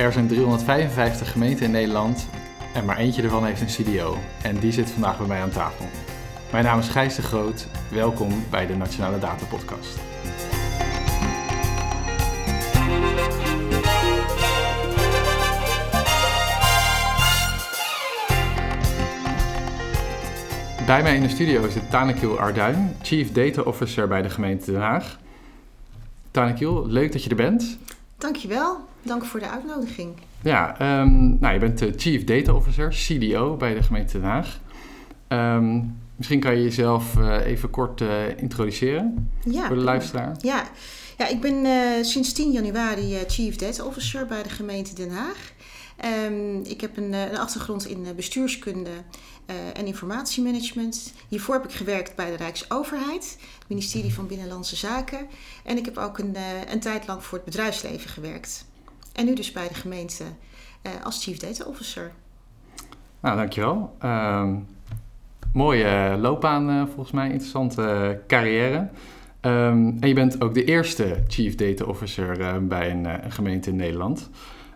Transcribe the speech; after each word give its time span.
Er 0.00 0.12
zijn 0.12 0.28
355 0.28 1.32
gemeenten 1.32 1.64
in 1.64 1.70
Nederland 1.70 2.28
en 2.74 2.84
maar 2.84 2.96
eentje 2.96 3.22
ervan 3.22 3.44
heeft 3.44 3.60
een 3.60 3.84
CDO. 3.84 4.16
En 4.42 4.58
die 4.58 4.72
zit 4.72 4.90
vandaag 4.90 5.18
bij 5.18 5.26
mij 5.26 5.40
aan 5.40 5.50
tafel. 5.50 5.86
Mijn 6.52 6.64
naam 6.64 6.78
is 6.78 6.88
Gijs 6.88 7.14
de 7.14 7.22
Groot. 7.22 7.66
Welkom 7.90 8.44
bij 8.50 8.66
de 8.66 8.76
Nationale 8.76 9.18
Data 9.18 9.44
Podcast. 9.44 9.98
Bij 20.86 21.02
mij 21.02 21.14
in 21.14 21.22
de 21.22 21.28
studio 21.28 21.68
zit 21.68 21.90
Tanekiel 21.90 22.38
Arduin, 22.38 22.96
Chief 23.02 23.32
Data 23.32 23.62
Officer 23.62 24.08
bij 24.08 24.22
de 24.22 24.30
gemeente 24.30 24.72
Den 24.72 24.80
Haag. 24.80 25.18
Tanekiel, 26.30 26.86
leuk 26.86 27.12
dat 27.12 27.24
je 27.24 27.30
er 27.30 27.36
bent. 27.36 27.78
Dankjewel, 28.18 28.88
dank 29.02 29.24
voor 29.24 29.40
de 29.40 29.48
uitnodiging. 29.48 30.14
Ja, 30.42 31.00
um, 31.00 31.36
nou, 31.40 31.54
je 31.54 31.60
bent 31.60 31.78
de 31.78 31.92
Chief 31.96 32.24
Data 32.24 32.54
Officer, 32.54 32.88
CDO 32.88 33.56
bij 33.56 33.74
de 33.74 33.82
gemeente 33.82 34.20
Den 34.20 34.28
Haag. 34.28 34.60
Um, 35.28 35.98
misschien 36.16 36.40
kan 36.40 36.56
je 36.56 36.62
jezelf 36.62 37.16
uh, 37.16 37.46
even 37.46 37.70
kort 37.70 38.00
uh, 38.00 38.38
introduceren 38.38 39.30
ja, 39.44 39.66
voor 39.66 39.76
de 39.76 39.82
luisteraar. 39.82 40.36
Ja, 40.40 40.64
ja 41.18 41.28
ik 41.28 41.40
ben 41.40 41.64
uh, 41.64 41.72
sinds 42.04 42.32
10 42.32 42.50
januari 42.50 43.18
Chief 43.26 43.56
Data 43.56 43.84
Officer 43.84 44.26
bij 44.26 44.42
de 44.42 44.48
gemeente 44.48 44.94
Den 44.94 45.10
Haag. 45.10 45.52
Um, 46.26 46.62
ik 46.64 46.80
heb 46.80 46.96
een, 46.96 47.12
een, 47.12 47.38
achtergrond 47.38 47.86
in 47.86 48.06
bestuurskunde 48.16 48.90
uh, 48.90 49.56
en 49.72 49.86
informatiemanagement. 49.86 51.12
Hiervoor 51.28 51.54
heb 51.54 51.64
ik 51.64 51.72
gewerkt 51.72 52.16
bij 52.16 52.30
de 52.30 52.36
Rijksoverheid, 52.36 53.36
het 53.58 53.68
ministerie 53.68 54.14
van 54.14 54.26
Binnenlandse 54.26 54.76
Zaken. 54.76 55.26
En 55.64 55.76
ik 55.76 55.84
heb 55.84 55.98
ook 55.98 56.18
een, 56.18 56.34
uh, 56.36 56.72
een 56.72 56.80
tijd 56.80 57.06
lang 57.06 57.24
voor 57.24 57.38
het 57.38 57.46
bedrijfsleven 57.46 58.10
gewerkt. 58.10 58.64
En 59.12 59.24
nu 59.24 59.34
dus 59.34 59.52
bij 59.52 59.68
de 59.68 59.74
gemeente 59.74 60.24
uh, 60.82 60.92
als 61.04 61.24
Chief 61.24 61.36
Data 61.36 61.64
Officer. 61.64 62.12
Nou, 63.20 63.36
dankjewel. 63.36 63.96
Uh, 64.04 64.48
mooie 65.52 66.16
loopbaan 66.20 66.86
volgens 66.86 67.10
mij, 67.10 67.26
interessante 67.26 68.20
carrière. 68.26 68.88
Um, 69.40 69.96
en 70.00 70.08
je 70.08 70.14
bent 70.14 70.42
ook 70.42 70.54
de 70.54 70.64
eerste 70.64 71.22
Chief 71.28 71.54
Data 71.54 71.84
Officer 71.84 72.66
bij 72.66 72.90
een, 72.90 73.24
een 73.24 73.32
gemeente 73.32 73.70
in 73.70 73.76
Nederland. 73.76 74.30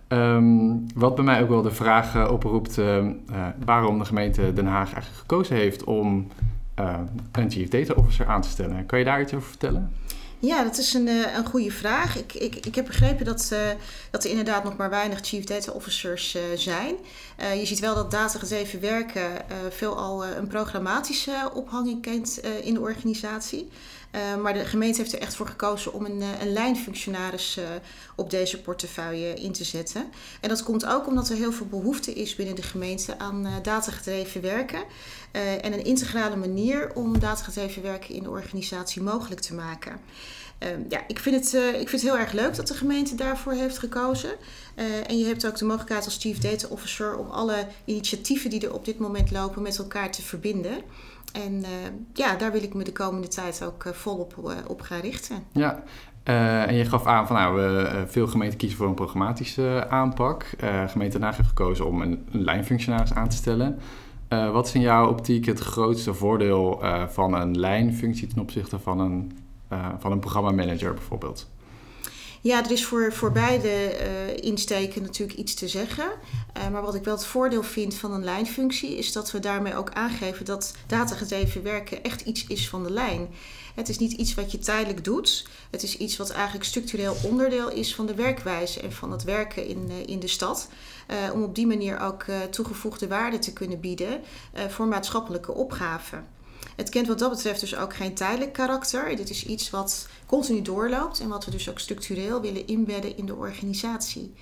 Um, 0.09 0.87
wat 0.95 1.15
bij 1.15 1.25
mij 1.25 1.43
ook 1.43 1.49
wel 1.49 1.63
de 1.63 1.71
vraag 1.71 2.31
oproept 2.31 2.81
waarom 3.65 3.99
de 3.99 4.05
gemeente 4.05 4.53
Den 4.53 4.67
Haag 4.67 4.93
eigenlijk 4.93 5.21
gekozen 5.21 5.57
heeft 5.57 5.85
om 5.85 6.29
een 7.33 7.51
Chief 7.51 7.69
Data 7.69 7.95
Officer 7.95 8.27
aan 8.27 8.41
te 8.41 8.49
stellen. 8.49 8.87
Kan 8.87 8.99
je 8.99 9.05
daar 9.05 9.21
iets 9.21 9.35
over 9.35 9.49
vertellen? 9.49 9.93
Ja, 10.45 10.63
dat 10.63 10.79
is 10.79 10.95
een, 10.95 11.07
een 11.07 11.47
goede 11.47 11.71
vraag. 11.71 12.17
Ik, 12.17 12.35
ik, 12.35 12.67
ik 12.67 12.75
heb 12.75 12.87
begrepen 12.87 13.25
dat, 13.25 13.53
dat 14.11 14.25
er 14.25 14.31
inderdaad 14.31 14.65
nog 14.65 14.77
maar 14.77 14.91
weinig 14.91 15.19
Chief 15.23 15.45
Data 15.45 15.73
Officers 15.73 16.37
zijn. 16.57 16.95
je 17.59 17.67
ziet 17.67 17.79
wel 17.79 17.95
dat 17.95 18.11
datagedreven 18.11 18.81
werken 18.81 19.31
veelal 19.71 20.25
een 20.25 20.47
programmatische 20.47 21.51
ophanging 21.55 22.03
kent 22.03 22.41
in 22.63 22.75
de 22.75 22.81
organisatie. 22.81 23.69
Uh, 24.15 24.37
maar 24.37 24.53
de 24.53 24.65
gemeente 24.65 25.01
heeft 25.01 25.13
er 25.13 25.21
echt 25.21 25.35
voor 25.35 25.47
gekozen 25.47 25.93
om 25.93 26.05
een, 26.05 26.23
een 26.41 26.53
lijnfunctionaris 26.53 27.59
uh, 27.59 27.65
op 28.15 28.31
deze 28.31 28.61
portefeuille 28.61 29.35
in 29.35 29.53
te 29.53 29.65
zetten. 29.65 30.05
En 30.41 30.49
dat 30.49 30.63
komt 30.63 30.87
ook 30.87 31.07
omdat 31.07 31.29
er 31.29 31.37
heel 31.37 31.53
veel 31.53 31.67
behoefte 31.67 32.13
is 32.13 32.35
binnen 32.35 32.55
de 32.55 32.63
gemeente 32.63 33.19
aan 33.19 33.47
uh, 33.47 33.53
datagedreven 33.63 34.41
werken. 34.41 34.85
en 35.33 35.73
een 35.73 35.85
integrale 35.85 36.37
manier 36.37 36.95
om 36.95 37.19
datagedreven 37.19 37.83
werken 37.83 38.15
in 38.15 38.23
de 38.23 38.31
organisatie 38.31 39.03
mogelijk 39.03 39.41
te 39.41 39.55
maken. 39.55 40.01
Ja, 40.89 41.01
ik 41.07 41.19
vind, 41.19 41.37
het, 41.37 41.63
ik 41.81 41.89
vind 41.89 42.03
het 42.03 42.11
heel 42.11 42.19
erg 42.19 42.33
leuk 42.33 42.57
dat 42.57 42.69
de 42.69 42.75
gemeente 42.75 43.15
daarvoor 43.15 43.53
heeft 43.53 43.79
gekozen. 43.79 44.31
en 45.07 45.19
je 45.19 45.25
hebt 45.25 45.47
ook 45.47 45.57
de 45.57 45.65
mogelijkheid 45.65 46.05
als 46.05 46.19
Chief 46.21 46.39
Data 46.39 46.69
Officer 46.69 47.17
om 47.17 47.31
alle 47.31 47.67
initiatieven 47.85 48.51
die 48.51 48.67
er 48.67 48.75
op 48.75 48.85
dit 48.85 48.99
moment 48.99 49.31
lopen 49.31 49.63
met 49.63 49.79
elkaar 49.79 50.11
te 50.11 50.23
verbinden. 50.23 50.83
En 51.35 51.53
uh, 51.53 51.69
ja, 52.13 52.37
daar 52.37 52.53
wil 52.53 52.63
ik 52.63 52.75
me 52.75 52.85
de 52.85 52.93
komende 52.93 53.29
tijd 53.29 53.65
ook 53.65 53.85
uh, 53.85 53.93
volop 53.93 54.35
uh, 54.45 54.53
op 54.67 54.81
gaan 54.81 55.01
richten. 55.01 55.45
Ja, 55.53 55.83
en 56.67 56.75
je 56.75 56.85
gaf 56.85 57.07
aan 57.07 57.27
van 57.27 57.37
nou, 57.37 57.87
veel 58.07 58.27
gemeenten 58.27 58.59
kiezen 58.59 58.79
voor 58.79 58.87
een 58.87 58.95
programmatische 58.95 59.87
aanpak. 59.89 60.47
gemeente 60.87 61.19
Den 61.19 61.35
heeft 61.35 61.49
gekozen 61.49 61.87
om 61.87 62.03
een, 62.03 62.27
een 62.33 62.45
lijnfunctionaris 62.45 63.15
aan 63.15 63.29
te 63.29 63.37
stellen. 63.37 63.79
wat 64.29 64.67
is 64.67 64.75
in 64.75 64.81
jouw 64.81 65.09
optiek 65.09 65.47
het 65.47 65.59
grootste 65.59 66.15
voordeel 66.15 66.83
van 67.09 67.35
een 67.35 67.59
lijnfunctie 67.59 68.27
ten 68.27 68.43
opzichte 68.43 68.79
van 68.79 69.01
een, 69.01 69.33
van 69.99 70.13
een 70.13 70.21
programmamanager 70.21 70.95
bijvoorbeeld? 70.95 71.47
Ja, 72.45 72.65
er 72.65 72.71
is 72.71 72.85
voor, 72.85 73.13
voor 73.13 73.33
beide 73.33 73.69
uh, 73.69 74.37
insteken 74.37 75.03
natuurlijk 75.03 75.39
iets 75.39 75.55
te 75.55 75.69
zeggen. 75.69 76.05
Uh, 76.57 76.69
maar 76.69 76.83
wat 76.83 76.95
ik 76.95 77.05
wel 77.05 77.15
het 77.15 77.27
voordeel 77.27 77.63
vind 77.63 77.95
van 77.95 78.13
een 78.13 78.25
lijnfunctie 78.25 78.97
is 78.97 79.13
dat 79.13 79.31
we 79.31 79.39
daarmee 79.39 79.77
ook 79.77 79.93
aangeven 79.93 80.45
dat 80.45 80.75
datagedreven 80.87 81.63
werken 81.63 82.03
echt 82.03 82.21
iets 82.21 82.47
is 82.47 82.69
van 82.69 82.83
de 82.83 82.91
lijn. 82.91 83.29
Het 83.75 83.89
is 83.89 83.99
niet 83.99 84.13
iets 84.13 84.35
wat 84.35 84.53
je 84.53 84.59
tijdelijk 84.59 85.05
doet. 85.05 85.49
Het 85.71 85.83
is 85.83 85.97
iets 85.97 86.17
wat 86.17 86.31
eigenlijk 86.31 86.65
structureel 86.65 87.17
onderdeel 87.23 87.71
is 87.71 87.95
van 87.95 88.07
de 88.07 88.15
werkwijze 88.15 88.81
en 88.81 88.93
van 88.93 89.13
het 89.13 89.25
werken 89.25 89.67
in, 89.67 89.91
in 90.07 90.21
de 90.21 90.29
stad. 90.29 90.69
om 91.33 91.43
op 91.43 91.55
die 91.55 91.67
manier 91.67 92.01
ook 92.01 92.25
toegevoegde 92.51 93.09
waarde 93.09 93.39
te 93.39 93.53
kunnen 93.53 93.81
bieden 93.81 94.21
voor 94.69 94.87
maatschappelijke 94.87 95.53
opgaven. 95.53 96.34
Het 96.77 96.89
kent 96.89 97.07
wat 97.07 97.19
dat 97.19 97.31
betreft 97.31 97.61
dus 97.61 97.77
ook 97.77 97.95
geen 97.95 98.15
tijdelijk 98.15 98.53
karakter. 98.53 99.17
Dit 99.17 99.31
is 99.31 99.47
iets 99.47 99.71
wat 99.71 100.09
continu 100.27 100.63
doorloopt 100.63 101.21
en 101.21 101.29
wat 101.29 101.45
we 101.45 101.51
dus 101.51 101.71
ook 101.71 101.79
structureel 101.79 102.41
willen 102.41 102.67
inbedden 102.67 103.17
in 103.17 103.27
de 103.27 103.35
organisatie. 103.35 104.35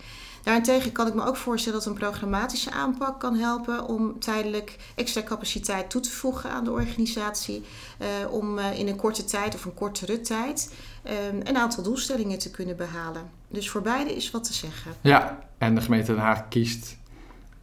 Daarentegen 0.42 0.92
kan 0.92 1.06
ik 1.06 1.14
me 1.14 1.24
ook 1.24 1.36
voorstellen 1.36 1.78
dat 1.78 1.88
een 1.88 1.94
programmatische 1.94 2.70
aanpak 2.70 3.20
kan 3.20 3.36
helpen 3.36 3.86
om 3.86 4.20
tijdelijk 4.20 4.76
extra 4.94 5.22
capaciteit 5.22 5.90
toe 5.90 6.00
te 6.00 6.10
voegen 6.10 6.50
aan 6.50 6.64
de 6.64 6.70
organisatie. 6.70 7.64
Uh, 8.00 8.32
om 8.32 8.58
uh, 8.58 8.78
in 8.78 8.88
een 8.88 8.96
korte 8.96 9.24
tijd 9.24 9.54
of 9.54 9.64
een 9.64 9.74
kortere 9.74 10.20
tijd 10.20 10.74
uh, 11.04 11.12
een 11.44 11.56
aantal 11.56 11.82
doelstellingen 11.82 12.38
te 12.38 12.50
kunnen 12.50 12.76
behalen. 12.76 13.30
Dus 13.48 13.70
voor 13.70 13.82
beide 13.82 14.14
is 14.14 14.30
wat 14.30 14.44
te 14.44 14.52
zeggen. 14.52 14.92
Ja, 15.00 15.38
en 15.58 15.74
de 15.74 15.80
gemeente 15.80 16.12
Den 16.12 16.20
Haag 16.20 16.48
kiest 16.48 16.96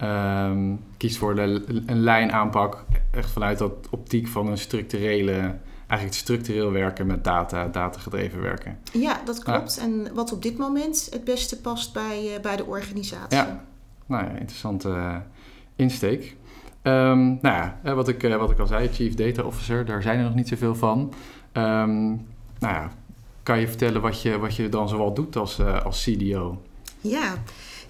Um, 0.02 0.80
kiest 0.96 1.16
voor 1.16 1.34
de, 1.34 1.64
een 1.86 2.00
lijnaanpak, 2.00 2.84
echt 3.10 3.30
vanuit 3.30 3.58
dat 3.58 3.72
optiek 3.90 4.28
van 4.28 4.46
een 4.46 4.58
structurele, 4.58 5.56
eigenlijk 5.86 6.20
structureel 6.20 6.72
werken 6.72 7.06
met 7.06 7.24
data, 7.24 7.68
datagedreven 7.68 8.40
werken. 8.40 8.78
Ja, 8.92 9.20
dat 9.24 9.42
klopt. 9.42 9.74
Ja. 9.74 9.82
En 9.82 10.14
wat 10.14 10.32
op 10.32 10.42
dit 10.42 10.58
moment 10.58 11.08
het 11.10 11.24
beste 11.24 11.60
past 11.60 11.92
bij, 11.92 12.34
uh, 12.34 12.40
bij 12.40 12.56
de 12.56 12.64
organisatie. 12.64 13.38
Ja, 13.38 13.64
nou 14.06 14.24
ja, 14.24 14.30
interessante 14.30 14.88
uh, 14.88 15.16
insteek. 15.76 16.36
Um, 16.82 17.38
nou 17.42 17.70
ja, 17.82 17.94
wat 17.94 18.08
ik, 18.08 18.22
wat 18.22 18.50
ik 18.50 18.58
al 18.58 18.66
zei, 18.66 18.88
Chief 18.88 19.14
Data 19.14 19.42
Officer, 19.42 19.84
daar 19.84 20.02
zijn 20.02 20.18
er 20.18 20.24
nog 20.24 20.34
niet 20.34 20.48
zoveel 20.48 20.74
van. 20.74 21.12
Um, 21.52 22.08
nou 22.58 22.74
ja, 22.74 22.90
kan 23.42 23.60
je 23.60 23.68
vertellen 23.68 24.00
wat 24.00 24.22
je, 24.22 24.38
wat 24.38 24.56
je 24.56 24.68
dan 24.68 24.88
zoal 24.88 25.14
doet 25.14 25.36
als, 25.36 25.60
als 25.60 26.02
CDO? 26.02 26.62
Ja, 27.00 27.34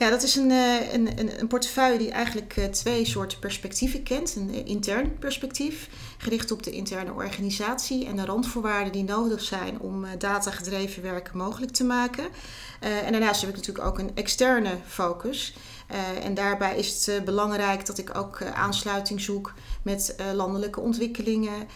ja, 0.00 0.10
dat 0.10 0.22
is 0.22 0.36
een, 0.36 0.50
een, 0.50 1.40
een, 1.40 1.46
portefeuille 1.46 1.98
die 1.98 2.10
eigenlijk 2.10 2.52
twee 2.70 3.04
soorten 3.04 3.38
perspectieven 3.38 4.02
kent. 4.02 4.36
Een 4.36 4.66
intern 4.66 5.18
perspectief, 5.18 5.88
gericht 6.18 6.50
op 6.50 6.62
de 6.62 6.70
interne 6.70 7.12
organisatie 7.12 8.06
en 8.06 8.16
de 8.16 8.24
randvoorwaarden 8.24 8.92
die 8.92 9.04
nodig 9.04 9.40
zijn 9.40 9.80
om 9.80 10.06
datagedreven 10.18 11.02
werken 11.02 11.36
mogelijk 11.36 11.72
te 11.72 11.84
maken. 11.84 12.24
En 12.80 13.12
daarnaast 13.12 13.40
heb 13.40 13.50
ik 13.50 13.56
natuurlijk 13.56 13.86
ook 13.86 13.98
een 13.98 14.10
externe 14.14 14.76
focus. 14.86 15.54
Uh, 15.92 16.24
en 16.24 16.34
daarbij 16.34 16.76
is 16.76 16.94
het 16.94 17.16
uh, 17.16 17.24
belangrijk 17.24 17.86
dat 17.86 17.98
ik 17.98 18.16
ook 18.16 18.42
aansluiting 18.42 19.20
zoek 19.20 19.54
met 19.82 20.16
landelijke 20.34 20.80
ontwikkelingen, 20.80 21.68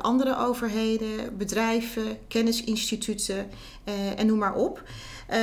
andere 0.00 0.38
overheden, 0.38 1.36
bedrijven, 1.36 2.18
kennisinstituten 2.28 3.50
en 4.16 4.26
noem 4.26 4.38
maar 4.38 4.54
op. 4.54 4.82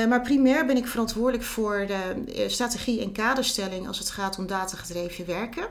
Maar 0.08 0.20
primair 0.22 0.66
ben 0.66 0.76
ik 0.76 0.86
verantwoordelijk 0.86 1.44
voor 1.44 1.86
de 1.86 2.44
strategie 2.48 3.00
en 3.00 3.12
kaderstelling 3.12 3.86
als 3.86 3.98
het 3.98 4.10
gaat 4.10 4.38
om 4.38 4.46
datagedreven 4.46 5.26
werken. 5.26 5.68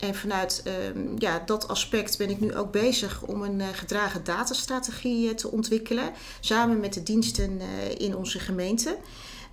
En 0.00 0.14
vanuit 0.14 0.62
uh, 0.66 0.72
ja, 1.18 1.42
dat 1.46 1.68
aspect 1.68 2.18
ben 2.18 2.30
ik 2.30 2.40
nu 2.40 2.54
ook 2.54 2.72
bezig 2.72 3.22
om 3.22 3.42
een 3.42 3.62
gedragen 3.74 4.24
datastrategie 4.24 5.34
te 5.34 5.50
ontwikkelen, 5.50 6.12
samen 6.40 6.80
met 6.80 6.94
de 6.94 7.02
diensten 7.02 7.60
in 7.98 8.16
onze 8.16 8.38
gemeente. 8.38 8.96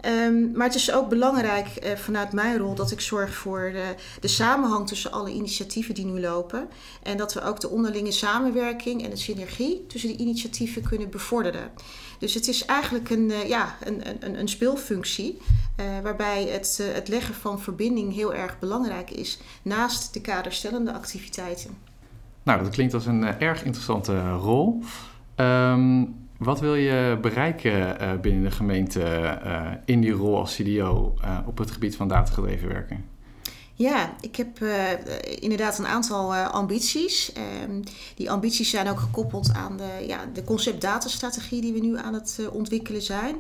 Um, 0.06 0.52
maar 0.52 0.68
het 0.68 0.76
is 0.76 0.92
ook 0.92 1.10
belangrijk 1.10 1.68
uh, 1.84 1.92
vanuit 1.92 2.34
mijn 2.34 2.58
rol 2.58 2.76
dat 2.76 2.92
ik 2.92 3.02
zorg 3.02 3.36
voor 3.36 3.72
de, 3.74 3.96
de, 4.20 4.28
samenhang 4.28 4.88
tussen 4.88 5.12
alle 5.12 5.32
initiatieven 5.32 5.96
die 5.96 6.06
nu 6.06 6.20
lopen. 6.20 6.68
En 7.04 7.18
dat 7.18 7.34
we 7.34 7.42
ook 7.42 7.60
de 7.60 7.70
onderlinge 7.70 8.12
samenwerking 8.12 9.04
en 9.04 9.10
de 9.10 9.16
synergie 9.16 9.86
tussen 9.88 10.10
die 10.10 10.18
initiatieven 10.20 10.82
kunnen 10.82 11.10
bevorderen. 11.10 11.72
Dus 12.20 12.34
het 12.34 12.48
is 12.48 12.66
eigenlijk 12.66 13.10
een, 13.10 13.30
uh, 13.30 13.48
ja, 13.48 13.76
een, 13.84 14.02
een, 14.26 14.40
een 14.40 14.48
speelfunctie 14.48 15.38
uh, 15.80 15.86
waarbij 16.04 16.44
het, 16.44 16.80
het 16.94 17.08
leggen 17.08 17.36
van 17.36 17.62
verbinding 17.62 18.14
heel 18.14 18.34
erg 18.34 18.60
belangrijk 18.60 19.12
is 19.12 19.40
naast 19.62 20.14
de 20.14 20.22
kaderstellende 20.22 20.94
activiteiten. 20.94 21.78
Nou, 22.44 22.64
dat 22.64 22.72
klinkt 22.72 22.94
als 22.94 23.06
een 23.06 23.24
erg 23.24 23.64
interessante 23.64 24.32
rol. 24.32 24.84
Um, 25.36 26.23
Wat 26.44 26.60
wil 26.60 26.75
je 26.75 27.18
bereiken 27.22 27.98
binnen 28.22 28.44
de 28.44 28.51
gemeente 28.51 29.40
in 29.86 30.01
die 30.01 30.12
rol 30.12 30.38
als 30.38 30.56
CDO 30.56 31.13
op 31.45 31.57
het 31.57 31.72
gebied 31.72 31.95
van 31.95 32.07
datagedreven 32.07 32.68
werken? 32.68 33.06
Ja, 33.74 34.13
ik 34.22 34.36
heb 34.36 34.60
inderdaad 35.40 35.80
een 35.80 35.88
aantal 35.88 36.36
ambities. 36.36 37.34
Ehm, 37.34 37.81
die 38.16 38.31
ambities 38.31 38.69
zijn 38.69 38.90
ook 38.90 39.00
gekoppeld 39.00 39.54
aan 39.54 39.78
de, 39.78 40.06
ja, 40.07 40.25
de 40.34 40.44
concept-datastrategie 40.44 41.62
die 41.62 41.74
we 41.74 41.80
nu 41.80 41.98
aan 41.98 42.13
het 42.13 42.40
ontwikkelen 42.51 43.01
zijn. 43.01 43.36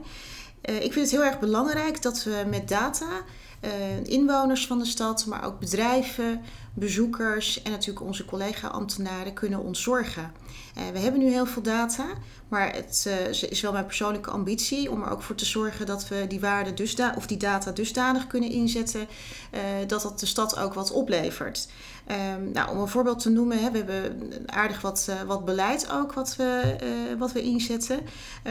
ik 0.61 0.93
vind 0.93 0.95
het 0.95 1.11
heel 1.11 1.23
erg 1.23 1.39
belangrijk 1.39 2.01
dat 2.01 2.23
we 2.23 2.43
met 2.49 2.67
data 2.67 3.09
inwoners 4.03 4.67
van 4.67 4.79
de 4.79 4.85
stad, 4.85 5.25
maar 5.25 5.45
ook 5.45 5.59
bedrijven, 5.59 6.41
bezoekers 6.73 7.61
en 7.61 7.71
natuurlijk 7.71 8.05
onze 8.05 8.25
collega-ambtenaren 8.25 9.33
kunnen 9.33 9.59
ontzorgen. 9.59 10.31
Uh, 10.77 10.83
we 10.93 10.99
hebben 10.99 11.19
nu 11.19 11.29
heel 11.29 11.45
veel 11.45 11.61
data, 11.61 12.05
maar 12.47 12.73
het 12.73 13.05
uh, 13.07 13.49
is 13.49 13.61
wel 13.61 13.71
mijn 13.71 13.85
persoonlijke 13.85 14.29
ambitie 14.29 14.91
om 14.91 15.01
er 15.01 15.09
ook 15.09 15.21
voor 15.21 15.35
te 15.35 15.45
zorgen 15.45 15.85
dat 15.85 16.07
we 16.07 16.25
die 16.27 16.39
waarde 16.39 16.73
dusda 16.73 17.13
of 17.17 17.27
die 17.27 17.37
data 17.37 17.71
dusdanig 17.71 18.27
kunnen 18.27 18.49
inzetten 18.49 19.01
uh, 19.53 19.59
dat 19.87 20.01
dat 20.01 20.19
de 20.19 20.25
stad 20.25 20.59
ook 20.59 20.73
wat 20.73 20.91
oplevert. 20.91 21.67
Um, 22.07 22.51
nou, 22.51 22.71
om 22.71 22.77
een 22.77 22.87
voorbeeld 22.87 23.19
te 23.19 23.29
noemen, 23.29 23.59
hè, 23.63 23.71
we 23.71 23.77
hebben 23.77 24.43
aardig 24.45 24.81
wat, 24.81 25.11
wat 25.27 25.45
beleid 25.45 25.91
ook 25.91 26.13
wat 26.13 26.35
we, 26.35 26.75
wat 27.17 27.31
we 27.31 27.41
inzetten. 27.41 27.99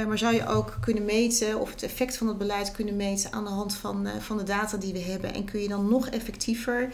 maar 0.07 0.19
zou 0.19 0.35
je 0.35 0.47
ook 0.47 0.77
kunnen 0.81 1.05
meten 1.05 1.61
of 1.61 1.71
het 1.71 1.83
effect 1.83 2.17
van 2.17 2.29
het 2.29 2.39
beleid 2.39 2.71
kunnen 2.71 2.97
meten 2.97 3.33
aan 3.33 3.45
de 3.45 3.51
hand 3.51 3.75
van, 3.75 4.09
van 4.19 4.37
de 4.37 4.43
data 4.43 4.77
die 4.77 4.93
we 4.93 5.01
hebben 5.01 5.35
en 5.35 5.45
kun 5.45 5.61
je 5.61 5.69
dan 5.69 5.89
nog 5.89 6.09
effectiever 6.09 6.89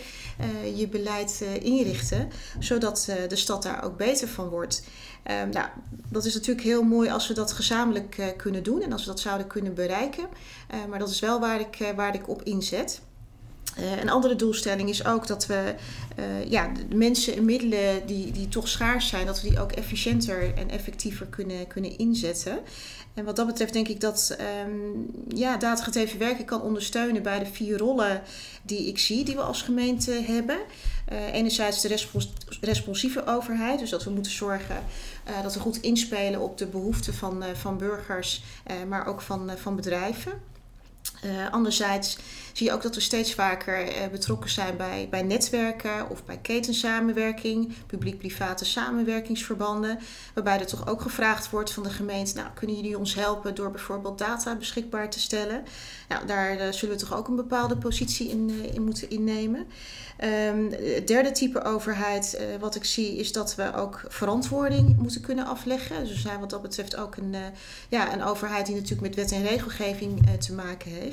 je 0.75 0.89
beleid 0.89 1.43
eh, 1.43 1.63
inrichten, 1.65 2.31
zodat 2.59 3.07
eh, 3.09 3.29
de 3.29 3.37
stad 3.37 3.63
daar 3.63 3.85
ook 3.85 3.97
beter 3.97 4.29
van 4.29 4.49
wordt. 4.49 4.83
Um, 5.43 5.51
nou, 5.51 5.69
dat 6.09 6.25
is 6.25 6.35
natuurlijk 6.35 6.67
heel 6.67 6.83
mooi 6.83 7.11
als 7.11 7.29
we 7.29 7.35
dat 7.35 7.53
gezamenlijk 7.53 8.35
kunnen 8.37 8.63
doen 8.63 8.83
en 8.83 8.93
als 8.93 9.05
we 9.05 9.11
dat 9.11 9.21
zouden 9.21 9.47
kunnen 9.47 9.75
bereiken. 9.75 10.27
Maar 10.89 10.99
dat 10.99 11.11
is 11.11 11.21
wel 11.21 11.41
waar 11.41 11.61
ik, 11.61 11.93
waar 11.97 12.15
ik 12.15 12.29
op 12.29 12.43
inzet. 12.43 13.01
Een 14.01 14.11
andere 14.11 14.37
doelstelling 14.37 14.89
is 14.89 15.05
ook 15.05 15.27
dat 15.27 15.47
we 15.47 15.75
ja, 16.49 16.73
de 16.89 16.97
mensen 16.97 17.37
en 17.37 17.45
middelen 17.45 18.07
die, 18.07 18.33
die 18.33 18.49
toch 18.49 18.69
schaars 18.69 19.09
zijn, 19.09 19.27
dat 19.27 19.43
we 19.43 19.49
die 19.49 19.61
ook 19.61 19.73
efficiënter 19.73 20.55
en 20.55 20.71
effectiever 20.71 21.27
kunnen, 21.27 21.67
kunnen 21.67 21.99
inzetten. 21.99 22.59
En 23.15 23.25
wat 23.25 23.37
dat 23.37 23.47
betreft 23.47 23.73
denk 23.73 23.89
ik 23.89 24.01
dat 24.01 24.37
um, 24.67 25.07
ja, 25.29 25.57
datagedreven 25.57 26.19
werken 26.19 26.45
kan 26.45 26.63
ondersteunen 26.63 27.23
bij 27.23 27.39
de 27.39 27.47
vier 27.47 27.79
rollen 27.79 28.23
die 28.63 28.89
ik 28.89 28.99
zie, 28.99 29.25
die 29.25 29.35
we 29.35 29.41
als 29.41 29.63
gemeente 29.63 30.11
hebben. 30.13 30.59
Uh, 31.13 31.33
enerzijds 31.33 31.81
de 31.81 31.89
respons 31.89 32.33
responsieve 32.61 33.27
overheid, 33.27 33.79
dus 33.79 33.91
dat 33.91 34.05
we 34.05 34.11
moeten 34.11 34.33
zorgen 34.33 34.77
dat 35.43 35.55
we 35.55 35.61
goed 35.61 35.81
inspelen 35.81 36.41
op 36.41 36.59
de 36.59 36.67
behoeften 36.67 37.15
van, 37.15 37.45
van 37.55 37.79
burgers, 37.79 38.43
maar 38.89 39.07
ook 39.07 39.21
van, 39.21 39.51
van 39.57 39.77
bedrijven. 39.77 40.33
Uh, 41.25 41.53
anderzijds 41.53 42.19
zie 42.53 42.67
je 42.67 42.73
ook 42.73 42.83
dat 42.83 42.95
we 42.95 43.01
steeds 43.01 43.35
vaker 43.35 43.87
uh, 43.87 44.07
betrokken 44.11 44.51
zijn 44.51 44.77
bij, 44.77 45.07
bij 45.11 45.23
netwerken 45.23 46.11
of 46.11 46.25
bij 46.25 46.39
ketensamenwerking, 46.39 47.73
publiek-private 47.87 48.65
samenwerkingsverbanden, 48.65 49.99
waarbij 50.35 50.59
er 50.59 50.67
toch 50.67 50.89
ook 50.89 51.01
gevraagd 51.01 51.51
wordt 51.51 51.73
van 51.73 51.83
de 51.83 51.91
gemeente, 51.91 52.35
nou 52.35 52.49
kunnen 52.55 52.77
jullie 52.77 52.99
ons 52.99 53.15
helpen 53.15 53.55
door 53.55 53.71
bijvoorbeeld 53.71 54.19
data 54.19 54.57
beschikbaar 54.57 55.11
te 55.11 55.21
stellen? 55.21 55.65
Nou, 56.09 56.27
daar 56.27 56.57
uh, 56.57 56.73
zullen 56.73 56.97
we 56.97 57.01
toch 57.01 57.17
ook 57.17 57.29
een 57.29 57.37
bepaalde 57.37 57.77
positie 57.77 58.29
in, 58.29 58.53
moeten 58.81 59.11
innemen. 59.11 59.67
Um, 60.25 60.73
het 60.73 61.07
derde 61.07 61.31
type 61.31 61.63
overheid 61.63 62.41
wat 62.61 62.75
ik 62.75 62.85
zie 62.85 63.17
is 63.17 63.33
dat 63.33 63.55
we 63.55 63.75
ook 63.75 64.01
verantwoording 64.09 64.97
moeten 64.97 65.21
kunnen 65.21 65.47
afleggen. 65.47 66.01
Dus 66.01 66.13
we 66.13 66.19
zijn 66.19 66.41
wat 66.41 66.51
dat 66.51 66.63
betreft 66.63 66.97
ook 66.97 67.17
een, 67.17 67.35
ja, 67.89 68.13
een 68.13 68.23
overheid 68.23 68.67
die 68.67 68.75
natuurlijk 68.75 69.03
met 69.03 69.15
wet 69.15 69.33
en 69.33 69.47
regelgeving 69.47 70.27
te 70.39 70.53
maken 70.53 70.91
heeft. 70.91 71.08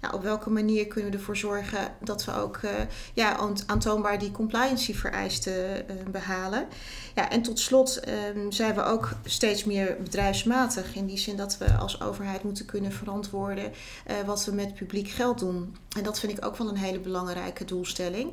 Nou, 0.00 0.14
op 0.14 0.22
welke 0.22 0.50
manier 0.50 0.86
kunnen 0.86 1.10
we 1.10 1.16
ervoor 1.16 1.36
zorgen 1.36 1.92
dat 2.00 2.24
we 2.24 2.34
ook 2.34 2.60
uh, 2.64 2.70
ja, 3.14 3.36
aantoonbaar 3.66 4.18
die 4.18 4.30
compliancy 4.30 4.94
vereisten 4.94 5.52
uh, 5.54 6.08
behalen? 6.10 6.66
Ja, 7.14 7.30
en 7.30 7.42
tot 7.42 7.58
slot 7.58 8.00
um, 8.34 8.52
zijn 8.52 8.74
we 8.74 8.82
ook 8.82 9.10
steeds 9.24 9.64
meer 9.64 9.96
bedrijfsmatig. 10.02 10.94
In 10.94 11.06
die 11.06 11.18
zin 11.18 11.36
dat 11.36 11.58
we 11.58 11.76
als 11.76 12.00
overheid 12.00 12.42
moeten 12.42 12.64
kunnen 12.64 12.92
verantwoorden 12.92 13.64
uh, 13.64 14.14
wat 14.26 14.44
we 14.44 14.52
met 14.52 14.74
publiek 14.74 15.08
geld 15.08 15.38
doen. 15.38 15.76
En 15.96 16.02
dat 16.02 16.18
vind 16.18 16.38
ik 16.38 16.44
ook 16.44 16.56
wel 16.56 16.68
een 16.68 16.76
hele 16.76 17.00
belangrijke 17.00 17.64
doelstelling. 17.64 18.32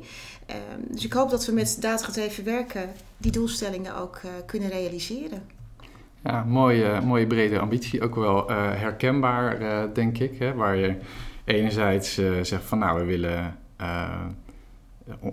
Um, 0.50 0.84
dus 0.88 1.04
ik 1.04 1.12
hoop 1.12 1.30
dat 1.30 1.46
we 1.46 1.52
met 1.52 1.76
datagedreven 1.80 2.44
werken 2.44 2.92
die 3.16 3.32
doelstellingen 3.32 3.96
ook 3.96 4.20
kunnen 4.46 4.68
realiseren. 4.68 5.55
Ja, 6.26 6.44
mooie, 6.44 7.00
mooie 7.00 7.26
brede 7.26 7.58
ambitie. 7.58 8.02
Ook 8.02 8.14
wel 8.14 8.50
uh, 8.50 8.56
herkenbaar, 8.56 9.62
uh, 9.62 9.82
denk 9.92 10.18
ik. 10.18 10.38
Hè, 10.38 10.54
waar 10.54 10.76
je 10.76 10.96
enerzijds 11.44 12.18
uh, 12.18 12.42
zegt 12.42 12.64
van 12.64 12.78
nou, 12.78 12.98
we 13.00 13.04
willen 13.04 13.56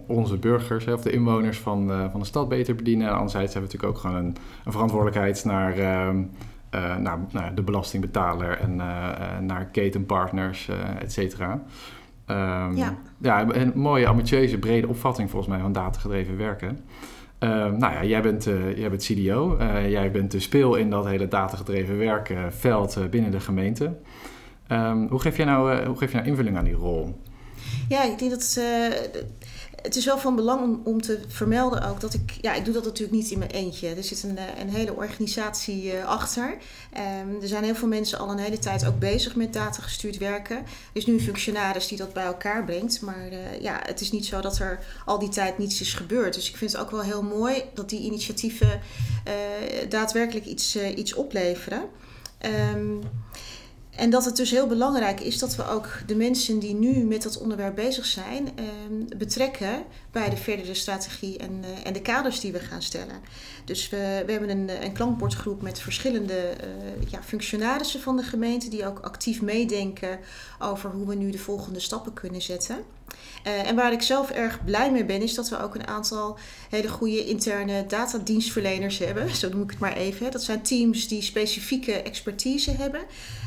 onze 0.07 0.37
burgers 0.37 0.85
hè, 0.85 0.93
of 0.93 1.01
de 1.01 1.11
inwoners 1.11 1.59
van, 1.59 2.09
van 2.11 2.19
de 2.19 2.25
stad 2.25 2.49
beter 2.49 2.75
bedienen. 2.75 3.07
En 3.07 3.13
anderzijds 3.13 3.53
hebben 3.53 3.71
we 3.71 3.77
natuurlijk 3.77 4.05
ook 4.05 4.11
gewoon 4.11 4.25
een, 4.25 4.35
een 4.65 4.71
verantwoordelijkheid 4.71 5.45
naar, 5.45 5.77
ehm, 5.77 6.23
naar, 7.01 7.19
naar, 7.31 7.55
de 7.55 7.61
belastingbetaler 7.61 8.59
en 8.59 8.75
naar 9.45 9.65
ketenpartners, 9.71 10.69
et 10.99 11.11
cetera. 11.11 11.63
Um, 12.27 12.75
ja. 12.75 12.95
ja, 13.17 13.45
een 13.49 13.71
mooie, 13.75 14.07
ambitieuze, 14.07 14.57
brede 14.57 14.87
opvatting 14.87 15.29
volgens 15.29 15.51
mij 15.51 15.61
van 15.61 15.73
datagedreven 15.73 16.37
werken. 16.37 16.79
Uh, 17.43 17.49
nou 17.49 17.93
ja, 17.93 18.03
jij 18.03 18.21
bent, 18.21 18.47
uh, 18.47 18.77
jij 18.77 18.89
bent 18.89 19.03
CDO. 19.03 19.57
Uh, 19.59 19.89
jij 19.89 20.11
bent 20.11 20.31
de 20.31 20.39
speel 20.39 20.75
in 20.75 20.89
dat 20.89 21.05
hele 21.05 21.27
datagedreven 21.27 21.97
werkveld 21.97 22.97
uh, 22.97 23.05
binnen 23.05 23.31
de 23.31 23.39
gemeente. 23.39 23.97
Um, 24.71 25.07
hoe, 25.07 25.19
geef 25.19 25.37
jij 25.37 25.45
nou, 25.45 25.85
hoe 25.85 25.97
geef 25.97 26.11
je 26.11 26.17
nou 26.17 26.29
invulling 26.29 26.57
aan 26.57 26.63
die 26.63 26.73
rol? 26.73 27.21
Ja, 27.89 28.03
ik 28.03 28.19
denk 28.19 28.31
dat 28.31 28.59
het 29.83 29.95
is 29.95 30.05
wel 30.05 30.17
van 30.17 30.35
belang 30.35 30.61
om, 30.61 30.81
om 30.83 31.01
te 31.01 31.19
vermelden 31.27 31.89
ook 31.89 31.99
dat 31.99 32.13
ik, 32.13 32.37
ja, 32.41 32.53
ik 32.53 32.65
doe 32.65 32.73
dat 32.73 32.83
natuurlijk 32.83 33.17
niet 33.17 33.31
in 33.31 33.39
mijn 33.39 33.51
eentje. 33.51 33.87
Er 33.87 34.03
zit 34.03 34.23
een, 34.23 34.37
een 34.59 34.69
hele 34.69 34.95
organisatie 34.95 35.93
uh, 35.93 36.05
achter. 36.05 36.49
Um, 36.49 37.41
er 37.41 37.47
zijn 37.47 37.63
heel 37.63 37.75
veel 37.75 37.87
mensen 37.87 38.19
al 38.19 38.29
een 38.29 38.37
hele 38.37 38.59
tijd 38.59 38.85
ook 38.85 38.99
bezig 38.99 39.35
met 39.35 39.53
datagestuurd 39.53 40.17
werken. 40.17 40.57
Er 40.57 40.65
is 40.93 41.05
nu 41.05 41.13
een 41.13 41.21
functionaris 41.21 41.87
die 41.87 41.97
dat 41.97 42.13
bij 42.13 42.25
elkaar 42.25 42.65
brengt. 42.65 43.01
Maar 43.01 43.31
uh, 43.31 43.61
ja, 43.61 43.79
het 43.85 44.01
is 44.01 44.11
niet 44.11 44.25
zo 44.25 44.41
dat 44.41 44.59
er 44.59 44.79
al 45.05 45.19
die 45.19 45.29
tijd 45.29 45.57
niets 45.57 45.81
is 45.81 45.93
gebeurd. 45.93 46.33
Dus 46.33 46.49
ik 46.49 46.57
vind 46.57 46.71
het 46.71 46.81
ook 46.81 46.91
wel 46.91 47.01
heel 47.01 47.23
mooi 47.23 47.63
dat 47.73 47.89
die 47.89 47.99
initiatieven 47.99 48.81
daadwerkelijk 49.89 50.45
iets, 50.45 50.77
iets 50.95 51.13
opleveren. 51.13 51.83
Um, 52.75 52.99
en 53.95 54.09
dat 54.09 54.25
het 54.25 54.35
dus 54.35 54.51
heel 54.51 54.67
belangrijk 54.67 55.19
is 55.19 55.39
dat 55.39 55.55
we 55.55 55.67
ook 55.67 55.87
de 56.05 56.15
mensen 56.15 56.59
die 56.59 56.73
nu 56.73 57.03
met 57.03 57.23
dat 57.23 57.37
onderwerp 57.37 57.75
bezig 57.75 58.05
zijn, 58.05 58.47
eh, 58.55 58.65
betrekken 59.17 59.83
bij 60.11 60.29
de 60.29 60.37
verdere 60.37 60.73
strategie 60.73 61.37
en, 61.37 61.51
uh, 61.51 61.67
en 61.83 61.93
de 61.93 62.01
kaders 62.01 62.39
die 62.39 62.51
we 62.51 62.59
gaan 62.59 62.81
stellen. 62.81 63.21
Dus 63.65 63.89
we, 63.89 64.23
we 64.25 64.31
hebben 64.31 64.49
een, 64.49 64.83
een 64.83 64.93
klankbordgroep 64.93 65.61
met 65.61 65.79
verschillende 65.79 66.53
uh, 66.63 67.09
ja, 67.09 67.23
functionarissen 67.23 68.01
van 68.01 68.17
de 68.17 68.23
gemeente 68.23 68.69
die 68.69 68.87
ook 68.87 68.99
actief 68.99 69.41
meedenken 69.41 70.19
over 70.59 70.89
hoe 70.89 71.07
we 71.07 71.15
nu 71.15 71.31
de 71.31 71.37
volgende 71.37 71.79
stappen 71.79 72.13
kunnen 72.13 72.41
zetten. 72.41 72.77
Uh, 73.47 73.67
en 73.67 73.75
waar 73.75 73.91
ik 73.91 74.01
zelf 74.01 74.29
erg 74.29 74.63
blij 74.65 74.91
mee 74.91 75.05
ben, 75.05 75.21
is 75.21 75.33
dat 75.33 75.49
we 75.49 75.61
ook 75.61 75.75
een 75.75 75.87
aantal 75.87 76.37
hele 76.69 76.89
goede 76.89 77.25
interne 77.25 77.85
datadienstverleners 77.85 78.97
hebben. 78.97 79.35
Zo 79.35 79.49
noem 79.49 79.61
ik 79.61 79.69
het 79.69 79.79
maar 79.79 79.95
even. 79.97 80.31
Dat 80.31 80.43
zijn 80.43 80.61
teams 80.61 81.07
die 81.07 81.21
specifieke 81.21 81.91
expertise 81.91 82.71
hebben. 82.71 83.01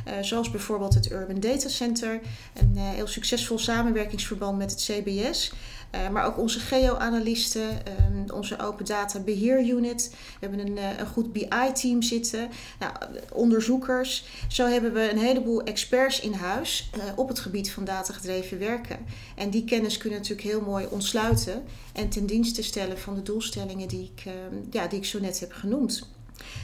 Uh, 0.09 0.13
zoals 0.21 0.51
bijvoorbeeld 0.51 0.95
het 0.95 1.11
Urban 1.11 1.41
Data 1.41 1.69
Center. 1.69 2.21
Een 2.55 2.73
uh, 2.75 2.83
heel 2.83 3.07
succesvol 3.07 3.59
samenwerkingsverband 3.59 4.59
met 4.59 4.71
het 4.71 4.81
CBS. 4.81 5.53
Uh, 5.95 6.09
maar 6.09 6.27
ook 6.27 6.39
onze 6.39 6.59
geo-analisten, 6.59 7.69
um, 7.71 8.31
onze 8.31 8.59
open 8.59 8.85
data 8.85 9.19
beheer 9.19 9.69
unit. 9.69 10.11
We 10.11 10.47
hebben 10.47 10.67
een, 10.67 10.77
uh, 10.77 10.99
een 10.99 11.07
goed 11.07 11.33
BI-team 11.33 12.03
zitten, 12.03 12.49
nou, 12.79 12.93
onderzoekers. 13.33 14.25
Zo 14.49 14.67
hebben 14.67 14.93
we 14.93 15.11
een 15.11 15.19
heleboel 15.19 15.63
experts 15.63 16.21
in 16.21 16.33
huis 16.33 16.91
uh, 16.97 17.03
op 17.17 17.29
het 17.29 17.39
gebied 17.39 17.71
van 17.71 17.85
datagedreven 17.85 18.59
werken. 18.59 18.99
En 19.35 19.51
die 19.51 19.65
kennis 19.65 19.99
kunnen 19.99 20.19
natuurlijk 20.19 20.49
heel 20.49 20.61
mooi 20.61 20.87
ontsluiten 20.91 21.65
en 21.93 22.09
ten 22.09 22.27
dienste 22.27 22.63
stellen 22.63 22.99
van 22.99 23.15
de 23.15 23.23
doelstellingen 23.23 23.89
die 23.89 24.13
ik, 24.15 24.33
ja, 24.71 24.87
die 24.87 24.99
ik 24.99 25.05
zo 25.05 25.21
net 25.21 25.41
heb 25.41 25.53
genoemd. 25.53 26.09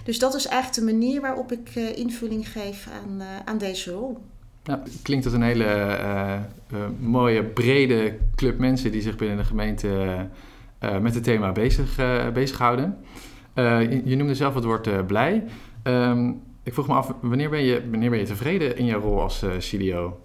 Dus 0.05 0.19
dat 0.19 0.35
is 0.35 0.47
eigenlijk 0.47 0.87
de 0.87 0.93
manier 0.93 1.21
waarop 1.21 1.53
ik 1.53 1.75
invulling 1.75 2.49
geef 2.49 2.89
aan, 3.03 3.23
aan 3.45 3.59
deze 3.59 3.91
rol. 3.91 4.19
Ja, 4.65 4.83
klinkt 5.03 5.25
als 5.25 5.35
een 5.35 5.43
hele 5.43 5.65
uh, 5.65 6.39
uh, 6.73 6.87
mooie, 7.01 7.45
brede 7.45 8.19
club 8.35 8.59
mensen 8.59 8.93
die 8.93 9.03
zich 9.03 9.17
binnen 9.17 9.37
de 9.37 9.45
gemeente 9.45 9.89
uh, 10.85 10.99
met 10.99 11.15
het 11.15 11.25
thema 11.25 11.53
bezig, 11.53 11.97
bezighouden. 12.33 12.97
Je, 13.55 14.03
je, 14.05 14.17
noemde 14.17 14.35
zelf 14.35 14.55
het 14.55 14.65
woord 14.65 15.07
blij. 15.07 15.45
Um, 15.83 16.43
ik 16.63 16.73
vroeg 16.73 16.87
me 16.87 16.95
af, 16.95 17.13
wanneer 17.21 17.51
ben 17.51 17.63
je, 17.63 17.91
wanneer 17.91 18.11
ben 18.11 18.19
je 18.19 18.25
tevreden 18.25 18.77
in 18.77 18.85
je 18.85 18.95
rol 18.95 19.21
als 19.21 19.45
CDO? 19.59 20.21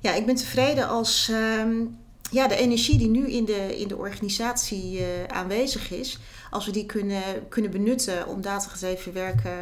Ja, 0.00 0.14
ik 0.14 0.26
ben 0.26 0.34
tevreden 0.34 0.88
als, 0.88 1.32
um, 1.60 1.96
ja, 2.34 2.48
de 2.48 2.56
energie 2.56 2.98
die 2.98 3.08
nu 3.08 3.30
in 3.30 3.44
de, 3.44 3.78
in 3.78 3.88
de 3.88 3.96
organisatie 3.96 5.02
aanwezig 5.28 5.90
is, 5.90 6.18
als 6.50 6.66
we 6.66 6.72
die 6.72 6.86
kunnen, 6.86 7.48
kunnen 7.48 7.70
benutten 7.70 8.26
om 8.26 8.40
datagedreven 8.40 9.12
werken 9.12 9.56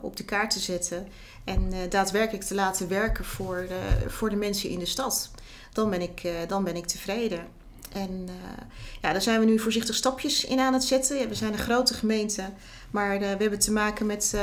op 0.00 0.16
de 0.16 0.24
kaart 0.24 0.50
te 0.50 0.58
zetten 0.58 1.08
en 1.44 1.72
daadwerkelijk 1.88 2.44
te 2.44 2.54
laten 2.54 2.88
werken 2.88 3.24
voor, 3.24 3.66
voor 4.06 4.30
de 4.30 4.36
mensen 4.36 4.70
in 4.70 4.78
de 4.78 4.86
stad, 4.86 5.30
dan 5.72 5.90
ben 5.90 6.02
ik, 6.02 6.28
dan 6.48 6.64
ben 6.64 6.76
ik 6.76 6.86
tevreden. 6.86 7.46
En 7.94 8.26
uh, 8.28 8.34
ja, 9.00 9.12
daar 9.12 9.22
zijn 9.22 9.40
we 9.40 9.46
nu 9.46 9.58
voorzichtig 9.58 9.94
stapjes 9.94 10.44
in 10.44 10.60
aan 10.60 10.72
het 10.72 10.84
zetten. 10.84 11.28
We 11.28 11.34
zijn 11.34 11.52
een 11.52 11.58
grote 11.58 11.94
gemeente, 11.94 12.42
maar 12.90 13.14
uh, 13.14 13.20
we 13.20 13.26
hebben 13.26 13.58
te 13.58 13.72
maken 13.72 14.06
met 14.06 14.32
uh, 14.34 14.40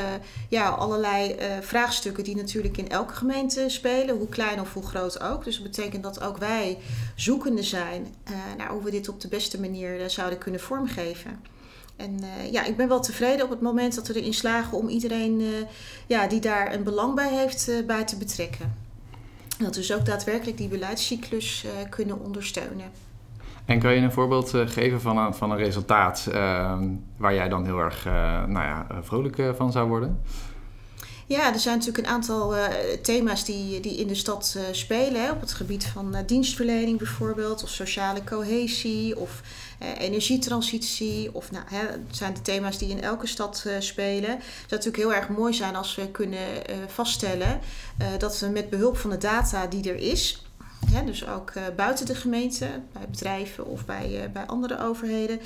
ja, 0.50 0.70
allerlei 0.70 1.36
vraagstukken 1.62 2.24
die 2.24 2.36
natuurlijk 2.36 2.78
in 2.78 2.90
elke 2.90 3.14
gemeente 3.14 3.66
spelen, 3.68 4.18
hoe 4.18 4.30
klein 4.30 4.62
of 4.62 4.74
hoe 4.74 4.86
groot 4.86 5.22
ook. 5.22 5.44
Dus 5.44 5.56
dat 5.56 5.64
betekent 5.64 6.04
dat 6.04 6.22
ook 6.22 6.38
wij 6.38 6.78
zoekende 7.16 7.64
zijn 7.64 8.16
naar 8.58 8.70
hoe 8.70 8.84
we 8.84 8.92
dit 8.92 9.10
op 9.10 9.22
de 9.22 9.28
beste 9.28 9.60
manier 9.60 10.10
zouden 10.10 10.40
kunnen 10.40 10.62
vormgeven. 10.62 11.40
En 11.96 12.20
ja, 12.52 12.64
ik 12.64 12.78
ben 12.78 12.88
wel 12.88 13.02
tevreden 13.02 13.46
op 13.46 13.52
het 13.52 13.62
moment 13.62 13.96
dat 13.96 14.08
we 14.08 14.20
erin 14.20 14.34
slagen 14.34 14.78
om 14.78 14.88
iedereen 14.88 15.66
ja, 16.08 16.28
die 16.28 16.40
daar 16.40 16.74
een 16.74 16.84
belang 16.84 17.16
bij 17.16 17.34
heeft, 17.34 17.72
bij 17.86 18.04
te 18.04 18.18
betrekken. 18.18 18.76
Dat 19.58 19.76
we 19.76 19.82
dus 19.82 19.94
ook 19.94 20.06
daadwerkelijk 20.06 20.58
die 20.58 20.68
beleidscyclus 20.68 21.66
kunnen 21.90 22.20
ondersteunen. 22.20 23.09
En 23.70 23.80
kan 23.80 23.94
je 23.94 24.02
een 24.02 24.12
voorbeeld 24.12 24.54
uh, 24.54 24.68
geven 24.68 25.02
van 25.02 25.18
een, 25.18 25.34
van 25.34 25.52
een 25.52 25.58
resultaat 25.58 26.26
uh, 26.30 26.80
waar 27.18 27.34
jij 27.34 27.50
dan 27.50 27.66
heel 27.66 27.80
erg 27.80 28.06
uh, 28.06 28.14
nou 28.46 28.66
ja, 28.66 28.88
vrolijk 29.02 29.56
van 29.56 29.72
zou 29.72 29.88
worden? 29.88 30.22
Ja, 31.26 31.54
er 31.54 31.60
zijn 31.60 31.78
natuurlijk 31.78 32.08
een 32.08 32.14
aantal 32.14 32.54
thema's 33.02 33.46
die, 33.46 33.80
die 33.80 33.98
in 33.98 34.08
de 34.08 34.16
stad 34.16 34.58
spelen. 34.72 35.24
Hè, 35.24 35.32
op 35.32 35.42
het 35.42 35.54
gebied 35.54 35.86
van 35.86 36.16
dienstverlening 36.26 36.98
bijvoorbeeld, 36.98 37.64
of 37.64 37.70
sociale 37.70 38.24
cohesie, 38.24 39.20
of 39.20 39.42
energietransitie. 39.98 41.36
Of 41.36 41.52
nou, 41.52 41.64
hè, 41.68 41.80
het 41.80 42.00
zijn 42.18 42.34
de 42.34 42.42
thema's 42.42 42.78
die 42.78 42.90
in 42.90 43.02
elke 43.02 43.28
stad 43.28 43.66
spelen. 43.80 44.30
Het 44.30 44.40
zou 44.68 44.82
natuurlijk 44.84 45.04
heel 45.04 45.14
erg 45.14 45.30
mooi 45.30 45.54
zijn 45.54 45.76
als 45.76 45.96
we 45.96 46.12
kunnen 46.12 46.48
vaststellen 46.88 47.60
dat 48.18 48.40
we 48.40 48.48
met 48.48 48.70
behulp 48.70 48.98
van 48.98 49.10
de 49.10 49.18
data 49.18 49.68
die 49.68 49.90
er 49.90 50.00
is 50.12 50.49
dus 51.06 51.28
ook 51.28 51.52
uh, 51.58 51.64
buiten 51.76 52.06
de 52.06 52.16
gemeente, 52.16 52.68
bij 52.94 53.08
bedrijven 53.12 53.66
of 53.66 53.86
bij, 53.86 54.24
uh, 54.24 54.32
bij 54.34 54.46
andere 54.46 54.80
overheden, 54.80 55.40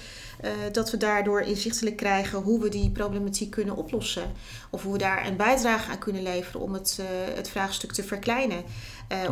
uh, 0.43 0.51
dat 0.71 0.91
we 0.91 0.97
daardoor 0.97 1.41
inzichtelijk 1.41 1.95
krijgen 1.95 2.39
hoe 2.39 2.61
we 2.61 2.69
die 2.69 2.89
problematiek 2.89 3.51
kunnen 3.51 3.75
oplossen. 3.75 4.31
Of 4.69 4.83
hoe 4.83 4.91
we 4.91 4.97
daar 4.97 5.27
een 5.27 5.37
bijdrage 5.37 5.91
aan 5.91 5.99
kunnen 5.99 6.23
leveren 6.23 6.61
om 6.61 6.73
het, 6.73 6.99
het 7.33 7.49
vraagstuk 7.49 7.91
te 7.91 8.03
verkleinen. 8.03 8.63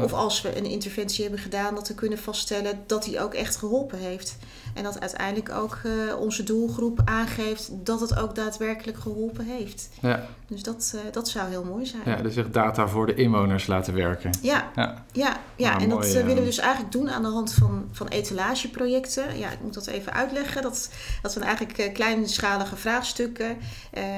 Of 0.03 0.13
als 0.13 0.41
we 0.41 0.57
een 0.57 0.65
interventie 0.65 1.23
hebben 1.23 1.41
gedaan, 1.41 1.75
dat 1.75 1.87
we 1.87 1.93
kunnen 1.93 2.17
vaststellen 2.17 2.83
dat 2.85 3.03
die 3.03 3.19
ook 3.19 3.33
echt 3.33 3.55
geholpen 3.55 3.99
heeft. 3.99 4.37
En 4.73 4.83
dat 4.83 4.99
uiteindelijk 4.99 5.51
ook 5.51 5.79
onze 6.19 6.43
doelgroep 6.43 7.01
aangeeft 7.05 7.69
dat 7.71 7.99
het 7.99 8.19
ook 8.19 8.35
daadwerkelijk 8.35 8.97
geholpen 8.97 9.45
heeft. 9.45 9.89
Ja. 10.01 10.27
Dus 10.47 10.63
dat, 10.63 10.95
dat 11.11 11.29
zou 11.29 11.49
heel 11.49 11.63
mooi 11.63 11.85
zijn. 11.85 12.01
Ja, 12.05 12.15
dus 12.15 12.35
echt 12.35 12.53
data 12.53 12.87
voor 12.87 13.05
de 13.05 13.13
inwoners 13.13 13.67
laten 13.67 13.93
werken. 13.93 14.31
Ja, 14.41 14.71
ja. 14.75 15.05
ja, 15.11 15.39
ja. 15.55 15.73
Ah, 15.73 15.81
en 15.81 15.89
dat 15.89 16.11
willen 16.11 16.35
we 16.35 16.43
dus 16.43 16.57
eigenlijk 16.57 16.91
doen 16.91 17.09
aan 17.09 17.21
de 17.21 17.27
hand 17.27 17.53
van, 17.53 17.87
van 17.91 18.07
etalageprojecten. 18.07 19.37
Ja, 19.37 19.49
ik 19.51 19.61
moet 19.61 19.73
dat 19.73 19.87
even 19.87 20.13
uitleggen. 20.13 20.61
Dat, 20.61 20.89
dat 21.21 21.31
zijn 21.31 21.45
eigenlijk 21.45 21.93
kleinschalige 21.93 22.75
vraagstukken 22.75 23.57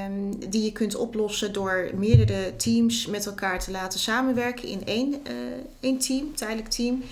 um, 0.06 0.50
die 0.50 0.64
je 0.64 0.72
kunt 0.72 0.96
oplossen 0.96 1.52
door 1.52 1.90
meerdere 1.94 2.56
teams 2.56 3.06
met 3.06 3.26
elkaar 3.26 3.58
te 3.58 3.70
laten 3.70 3.98
samenwerken 3.98 4.68
in 4.68 4.84
één, 4.84 5.14
één 5.80 5.98
team, 5.98 6.34
tijdelijk 6.34 6.68
team. 6.68 7.02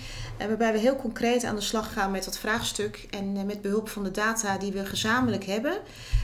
Uh, 0.41 0.47
waarbij 0.47 0.71
we 0.71 0.79
heel 0.79 0.95
concreet 0.95 1.43
aan 1.43 1.55
de 1.55 1.61
slag 1.61 1.93
gaan 1.93 2.11
met 2.11 2.23
dat 2.23 2.37
vraagstuk 2.37 3.07
en 3.09 3.35
uh, 3.35 3.43
met 3.43 3.61
behulp 3.61 3.89
van 3.89 4.03
de 4.03 4.11
data 4.11 4.57
die 4.57 4.71
we 4.71 4.85
gezamenlijk 4.85 5.43
hebben, 5.43 5.77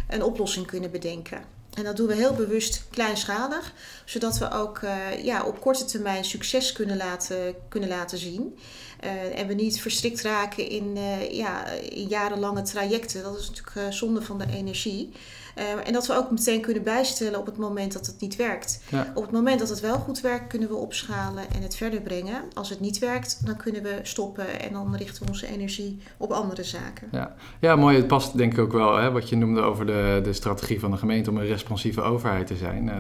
een 0.10 0.24
oplossing 0.24 0.66
kunnen 0.66 0.92
bedenken. 0.92 1.42
En 1.74 1.84
dat 1.84 1.98
doen 1.98 2.08
we 2.08 2.16
heel 2.16 2.34
bewust 2.34 2.84
kleinschalig, 2.90 3.74
zodat 4.06 4.38
we 4.38 4.52
ook 4.52 4.80
ja, 5.24 5.44
op 5.44 5.62
korte 5.62 5.86
termijn 5.86 6.26
succes 6.26 6.72
kunnen 6.72 6.98
laten, 6.98 7.56
kunnen 7.70 7.90
laten 7.90 8.18
zien. 8.18 8.58
Uh, 9.04 9.40
en 9.40 9.48
we 9.48 9.54
niet 9.54 9.82
verstrikt 9.82 10.22
raken 10.22 10.70
in, 10.70 10.94
uh, 10.96 11.32
ja, 11.32 11.66
in 11.90 12.08
jarenlange 12.08 12.62
trajecten. 12.62 13.24
Dat 13.24 13.40
is 13.40 13.52
natuurlijk 13.52 13.94
zonde 13.94 14.22
van 14.22 14.38
de 14.38 14.46
energie. 14.56 15.12
Uh, 15.58 15.88
en 15.88 15.94
dat 15.94 16.08
we 16.08 16.14
ook 16.14 16.32
meteen 16.32 16.62
kunnen 16.62 16.84
bijstellen 16.84 17.40
op 17.40 17.46
het 17.46 17.58
moment 17.58 17.94
dat 17.94 18.06
het 18.06 18.20
niet 18.20 18.36
werkt. 18.36 18.82
Ja. 18.90 19.12
Op 19.14 19.24
het 19.24 19.32
moment 19.32 19.60
dat 19.60 19.70
het 19.70 19.80
wel 19.80 19.98
goed 19.98 20.22
werkt, 20.22 20.48
kunnen 20.48 20.70
we 20.70 20.76
opschalen 20.76 21.44
en 21.56 21.62
het 21.62 21.76
verder 21.76 22.02
brengen. 22.02 22.42
Als 22.54 22.70
het 22.70 22.80
niet 22.80 23.00
werkt, 23.00 23.46
dan 23.46 23.58
kunnen 23.58 23.84
we 23.84 24.00
stoppen 24.04 24.60
en 24.62 24.74
dan 24.74 24.96
richten 24.96 25.24
we 25.24 25.30
onze 25.30 25.48
energie 25.48 26.00
op 26.18 26.32
andere 26.32 26.64
zaken. 26.64 27.08
Ja, 27.12 27.36
ja 27.60 27.76
mooi. 27.76 27.96
Het 27.96 28.08
past 28.08 28.38
denk 28.38 28.54
ik 28.54 28.60
ook 28.60 28.72
wel, 28.72 28.96
hè, 28.96 29.12
wat 29.12 29.30
je 29.30 29.36
noemde 29.36 29.62
over 29.62 29.86
de, 29.86 30.20
de 30.24 30.34
strategie 30.34 30.80
van 30.80 30.92
de 30.92 30.98
gemeente 30.98 31.30
om 31.30 31.38
een 31.38 31.46
responsieve 31.46 32.02
overheid 32.02 32.48
te 32.48 32.56
zijn. 32.56 32.88
Uh, 32.88 32.96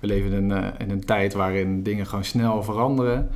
we 0.00 0.06
leven 0.06 0.32
in 0.32 0.50
uh, 0.50 0.66
in 0.78 0.90
een 0.90 1.04
tijd 1.04 1.32
waarin 1.32 1.82
dingen 1.82 2.06
gewoon 2.06 2.24
snel 2.24 2.62
veranderen. 2.62 3.30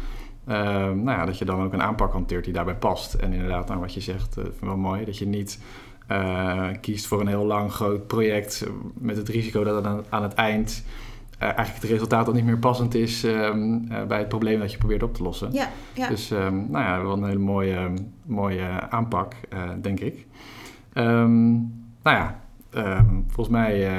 Nou 0.44 1.10
ja, 1.10 1.24
dat 1.26 1.38
je 1.38 1.44
dan 1.44 1.62
ook 1.62 1.72
een 1.72 1.82
aanpak 1.82 2.12
hanteert 2.12 2.44
die 2.44 2.52
daarbij 2.52 2.76
past. 2.76 3.14
En 3.14 3.32
inderdaad, 3.32 3.68
nou, 3.68 3.80
wat 3.80 3.94
je 3.94 4.00
zegt, 4.00 4.34
vind 4.34 4.46
ik 4.46 4.60
wel 4.60 4.76
mooi. 4.76 5.04
Dat 5.04 5.18
je 5.18 5.26
niet 5.26 5.60
uh, 6.08 6.68
kiest 6.80 7.06
voor 7.06 7.20
een 7.20 7.26
heel 7.26 7.44
lang 7.44 7.72
groot 7.72 8.06
project 8.06 8.66
met 8.94 9.16
het 9.16 9.28
risico 9.28 9.64
dat 9.64 9.74
het 9.74 9.84
aan, 9.84 10.04
aan 10.08 10.22
het 10.22 10.34
eind 10.34 10.84
uh, 11.36 11.42
eigenlijk 11.42 11.82
het 11.82 11.90
resultaat 11.90 12.26
al 12.26 12.32
niet 12.32 12.44
meer 12.44 12.58
passend 12.58 12.94
is 12.94 13.24
um, 13.24 13.86
uh, 13.90 14.02
bij 14.02 14.18
het 14.18 14.28
probleem 14.28 14.60
dat 14.60 14.72
je 14.72 14.78
probeert 14.78 15.02
op 15.02 15.14
te 15.14 15.22
lossen. 15.22 15.52
Ja, 15.52 15.68
ja. 15.92 16.08
Dus 16.08 16.30
um, 16.30 16.70
nou 16.70 16.84
ja, 16.84 17.02
wel 17.02 17.12
een 17.12 17.24
hele 17.24 17.38
mooie, 17.38 17.92
mooie 18.26 18.90
aanpak, 18.90 19.34
denk 19.80 20.00
ik. 20.00 20.26
Um, 20.94 21.52
nou 22.02 22.16
ja, 22.16 22.40
volgens 23.26 23.48
mij 23.48 23.90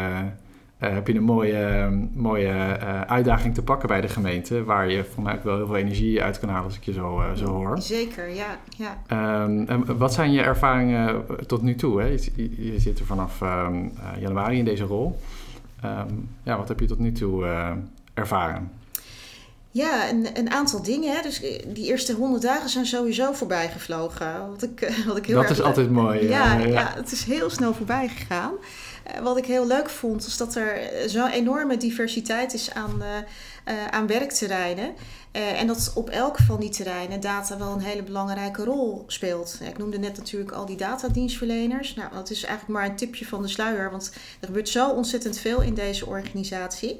heb 0.91 1.07
je 1.07 1.15
een 1.15 1.23
mooie, 1.23 1.89
mooie 2.13 2.77
uh, 2.81 3.01
uitdaging 3.01 3.53
te 3.53 3.63
pakken 3.63 3.87
bij 3.87 4.01
de 4.01 4.07
gemeente, 4.07 4.63
waar 4.63 4.89
je 4.89 5.03
voor 5.03 5.23
mij 5.23 5.33
ook 5.33 5.43
wel 5.43 5.55
heel 5.55 5.65
veel 5.65 5.75
energie 5.75 6.23
uit 6.23 6.39
kan 6.39 6.49
halen 6.49 6.65
als 6.65 6.75
ik 6.75 6.83
je 6.83 6.93
zo, 6.93 7.19
uh, 7.19 7.33
zo 7.33 7.45
hoor. 7.45 7.81
Zeker, 7.81 8.29
ja. 8.29 8.57
ja. 8.77 9.43
Um, 9.43 9.67
en 9.67 9.97
wat 9.97 10.13
zijn 10.13 10.31
je 10.31 10.41
ervaringen 10.41 11.25
tot 11.47 11.61
nu 11.61 11.75
toe? 11.75 12.01
Hè? 12.01 12.07
Je, 12.07 12.71
je 12.73 12.79
zit 12.79 12.99
er 12.99 13.05
vanaf 13.05 13.41
um, 13.41 13.91
januari 14.19 14.57
in 14.57 14.65
deze 14.65 14.83
rol. 14.83 15.19
Um, 15.85 16.29
ja, 16.43 16.57
wat 16.57 16.67
heb 16.67 16.79
je 16.79 16.85
tot 16.85 16.99
nu 16.99 17.11
toe 17.11 17.45
ervaren? 18.13 18.71
Ja, 19.71 20.09
een, 20.09 20.27
een 20.33 20.51
aantal 20.51 20.83
dingen. 20.83 21.15
Hè. 21.15 21.21
Dus 21.21 21.39
die 21.67 21.85
eerste 21.85 22.13
honderd 22.13 22.41
dagen 22.41 22.69
zijn 22.69 22.85
sowieso 22.85 23.31
voorbij 23.31 23.69
gevlogen. 23.69 24.49
Wat 24.49 24.63
ik, 24.63 25.03
wat 25.07 25.17
ik 25.17 25.25
heel 25.25 25.35
dat 25.35 25.43
erg, 25.43 25.57
is 25.57 25.61
altijd 25.61 25.91
mooi. 25.91 26.27
Ja, 26.27 26.57
ja, 26.57 26.67
ja. 26.67 26.91
het 26.95 27.11
is 27.11 27.23
heel 27.23 27.49
snel 27.49 27.73
voorbij 27.73 28.07
gegaan. 28.07 28.51
Eh, 29.03 29.19
wat 29.19 29.37
ik 29.37 29.45
heel 29.45 29.67
leuk 29.67 29.89
vond, 29.89 30.25
is 30.25 30.37
dat 30.37 30.55
er 30.55 30.79
zo'n 31.09 31.29
enorme 31.29 31.77
diversiteit 31.77 32.53
is 32.53 32.73
aan, 32.73 33.01
uh, 33.01 33.87
aan 33.87 34.07
werkterreinen. 34.07 34.93
En 35.31 35.67
dat 35.67 35.91
op 35.95 36.09
elk 36.09 36.37
van 36.37 36.59
die 36.59 36.69
terreinen 36.69 37.19
data 37.19 37.57
wel 37.57 37.71
een 37.71 37.81
hele 37.81 38.03
belangrijke 38.03 38.63
rol 38.63 39.03
speelt. 39.07 39.59
ik 39.69 39.77
noemde 39.77 39.97
net 39.97 40.17
natuurlijk 40.17 40.51
al 40.51 40.65
die 40.65 40.77
datadienstverleners. 40.77 41.95
Nou, 41.95 42.13
dat 42.13 42.29
is 42.29 42.43
eigenlijk 42.43 42.79
maar 42.79 42.89
een 42.89 42.95
tipje 42.95 43.25
van 43.25 43.41
de 43.41 43.47
sluier, 43.47 43.91
want 43.91 44.11
er 44.39 44.47
gebeurt 44.47 44.69
zo 44.69 44.89
ontzettend 44.89 45.37
veel 45.37 45.61
in 45.61 45.73
deze 45.73 46.05
organisatie. 46.05 46.99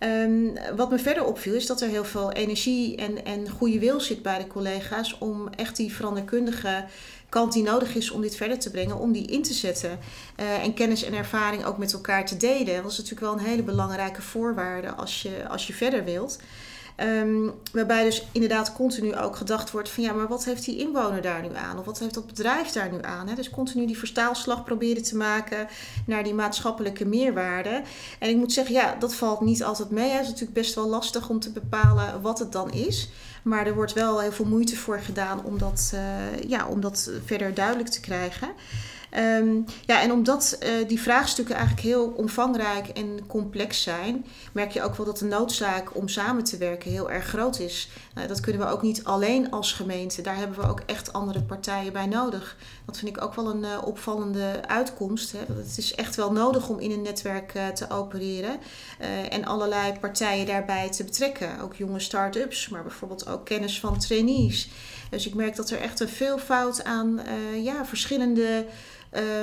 Um, 0.00 0.52
wat 0.76 0.90
me 0.90 0.98
verder 0.98 1.24
opviel 1.24 1.54
is 1.54 1.66
dat 1.66 1.80
er 1.80 1.88
heel 1.88 2.04
veel 2.04 2.32
energie 2.32 2.96
en, 2.96 3.24
en 3.24 3.48
goede 3.48 3.78
wil 3.78 4.00
zit 4.00 4.22
bij 4.22 4.38
de 4.38 4.46
collega's 4.46 5.18
om 5.18 5.48
echt 5.48 5.76
die 5.76 5.92
veranderkundige 5.92 6.84
kant 7.28 7.52
die 7.52 7.62
nodig 7.62 7.94
is 7.94 8.10
om 8.10 8.20
dit 8.20 8.36
verder 8.36 8.58
te 8.58 8.70
brengen, 8.70 8.98
om 8.98 9.12
die 9.12 9.26
in 9.26 9.42
te 9.42 9.52
zetten. 9.52 9.98
Uh, 10.40 10.62
en 10.62 10.74
kennis 10.74 11.02
en 11.02 11.14
ervaring 11.14 11.64
ook 11.64 11.78
met 11.78 11.92
elkaar 11.92 12.26
te 12.26 12.36
delen. 12.36 12.82
Dat 12.82 12.90
is 12.90 12.98
natuurlijk 12.98 13.26
wel 13.26 13.32
een 13.32 13.50
hele 13.50 13.62
belangrijke 13.62 14.22
voorwaarde 14.22 14.90
als 14.90 15.22
je, 15.22 15.48
als 15.48 15.66
je 15.66 15.72
verder 15.72 16.04
wilt. 16.04 16.38
Um, 17.00 17.52
waarbij 17.72 18.04
dus 18.04 18.26
inderdaad 18.32 18.72
continu 18.72 19.16
ook 19.16 19.36
gedacht 19.36 19.70
wordt 19.70 19.88
van 19.88 20.02
ja, 20.02 20.12
maar 20.12 20.28
wat 20.28 20.44
heeft 20.44 20.64
die 20.64 20.78
inwoner 20.78 21.22
daar 21.22 21.42
nu 21.42 21.54
aan? 21.54 21.78
Of 21.78 21.84
wat 21.84 21.98
heeft 21.98 22.14
dat 22.14 22.26
bedrijf 22.26 22.72
daar 22.72 22.92
nu 22.92 22.98
aan? 23.02 23.28
Hè? 23.28 23.34
Dus 23.34 23.50
continu 23.50 23.86
die 23.86 23.98
verstaalslag 23.98 24.64
proberen 24.64 25.02
te 25.02 25.16
maken 25.16 25.68
naar 26.06 26.24
die 26.24 26.34
maatschappelijke 26.34 27.04
meerwaarde. 27.04 27.82
En 28.18 28.28
ik 28.28 28.36
moet 28.36 28.52
zeggen, 28.52 28.74
ja, 28.74 28.96
dat 28.98 29.14
valt 29.14 29.40
niet 29.40 29.64
altijd 29.64 29.90
mee. 29.90 30.10
Het 30.10 30.22
is 30.22 30.26
natuurlijk 30.26 30.52
best 30.52 30.74
wel 30.74 30.88
lastig 30.88 31.28
om 31.28 31.40
te 31.40 31.50
bepalen 31.50 32.22
wat 32.22 32.38
het 32.38 32.52
dan 32.52 32.72
is. 32.72 33.10
Maar 33.42 33.66
er 33.66 33.74
wordt 33.74 33.92
wel 33.92 34.20
heel 34.20 34.32
veel 34.32 34.44
moeite 34.44 34.76
voor 34.76 35.00
gedaan 35.00 35.44
om 35.44 35.58
dat, 35.58 35.92
uh, 35.94 36.00
ja, 36.48 36.66
om 36.66 36.80
dat 36.80 37.10
verder 37.24 37.54
duidelijk 37.54 37.88
te 37.88 38.00
krijgen. 38.00 38.48
Ehm, 39.10 39.60
ja, 39.86 40.02
en 40.02 40.12
omdat 40.12 40.58
uh, 40.62 40.88
die 40.88 41.00
vraagstukken 41.00 41.54
eigenlijk 41.54 41.86
heel 41.86 42.06
omvangrijk 42.16 42.88
en 42.88 43.26
complex 43.26 43.82
zijn, 43.82 44.26
merk 44.52 44.70
je 44.70 44.82
ook 44.82 44.96
wel 44.96 45.06
dat 45.06 45.18
de 45.18 45.24
noodzaak 45.24 45.96
om 45.96 46.08
samen 46.08 46.44
te 46.44 46.56
werken 46.56 46.90
heel 46.90 47.10
erg 47.10 47.24
groot 47.26 47.58
is. 47.58 47.88
Nou, 48.14 48.28
dat 48.28 48.40
kunnen 48.40 48.66
we 48.66 48.72
ook 48.72 48.82
niet 48.82 49.04
alleen 49.04 49.50
als 49.50 49.72
gemeente. 49.72 50.22
Daar 50.22 50.36
hebben 50.36 50.60
we 50.60 50.68
ook 50.68 50.82
echt 50.86 51.12
andere 51.12 51.42
partijen 51.42 51.92
bij 51.92 52.06
nodig. 52.06 52.56
Dat 52.84 52.98
vind 52.98 53.16
ik 53.16 53.22
ook 53.22 53.34
wel 53.34 53.50
een 53.50 53.62
uh, 53.62 53.78
opvallende 53.84 54.60
uitkomst. 54.66 55.32
Hè. 55.32 55.38
Het 55.38 55.78
is 55.78 55.94
echt 55.94 56.16
wel 56.16 56.32
nodig 56.32 56.68
om 56.68 56.78
in 56.78 56.90
een 56.90 57.02
netwerk 57.02 57.58
te 57.74 57.90
opereren 57.90 58.58
en 59.30 59.44
allerlei 59.44 59.92
partijen 60.00 60.46
daarbij 60.46 60.90
te 60.90 61.04
betrekken. 61.04 61.60
Ook 61.60 61.74
jonge 61.74 62.00
start-ups, 62.00 62.68
maar 62.68 62.82
bijvoorbeeld 62.82 63.28
ook 63.28 63.44
kennis 63.44 63.80
van 63.80 63.98
trainees. 63.98 64.68
Dus 65.10 65.26
ik 65.26 65.34
merk 65.34 65.56
dat 65.56 65.70
er 65.70 65.78
echt 65.78 66.00
een 66.00 66.08
veelvoud 66.08 66.84
aan 66.84 67.20
ja, 67.62 67.84
verschillende 67.84 68.66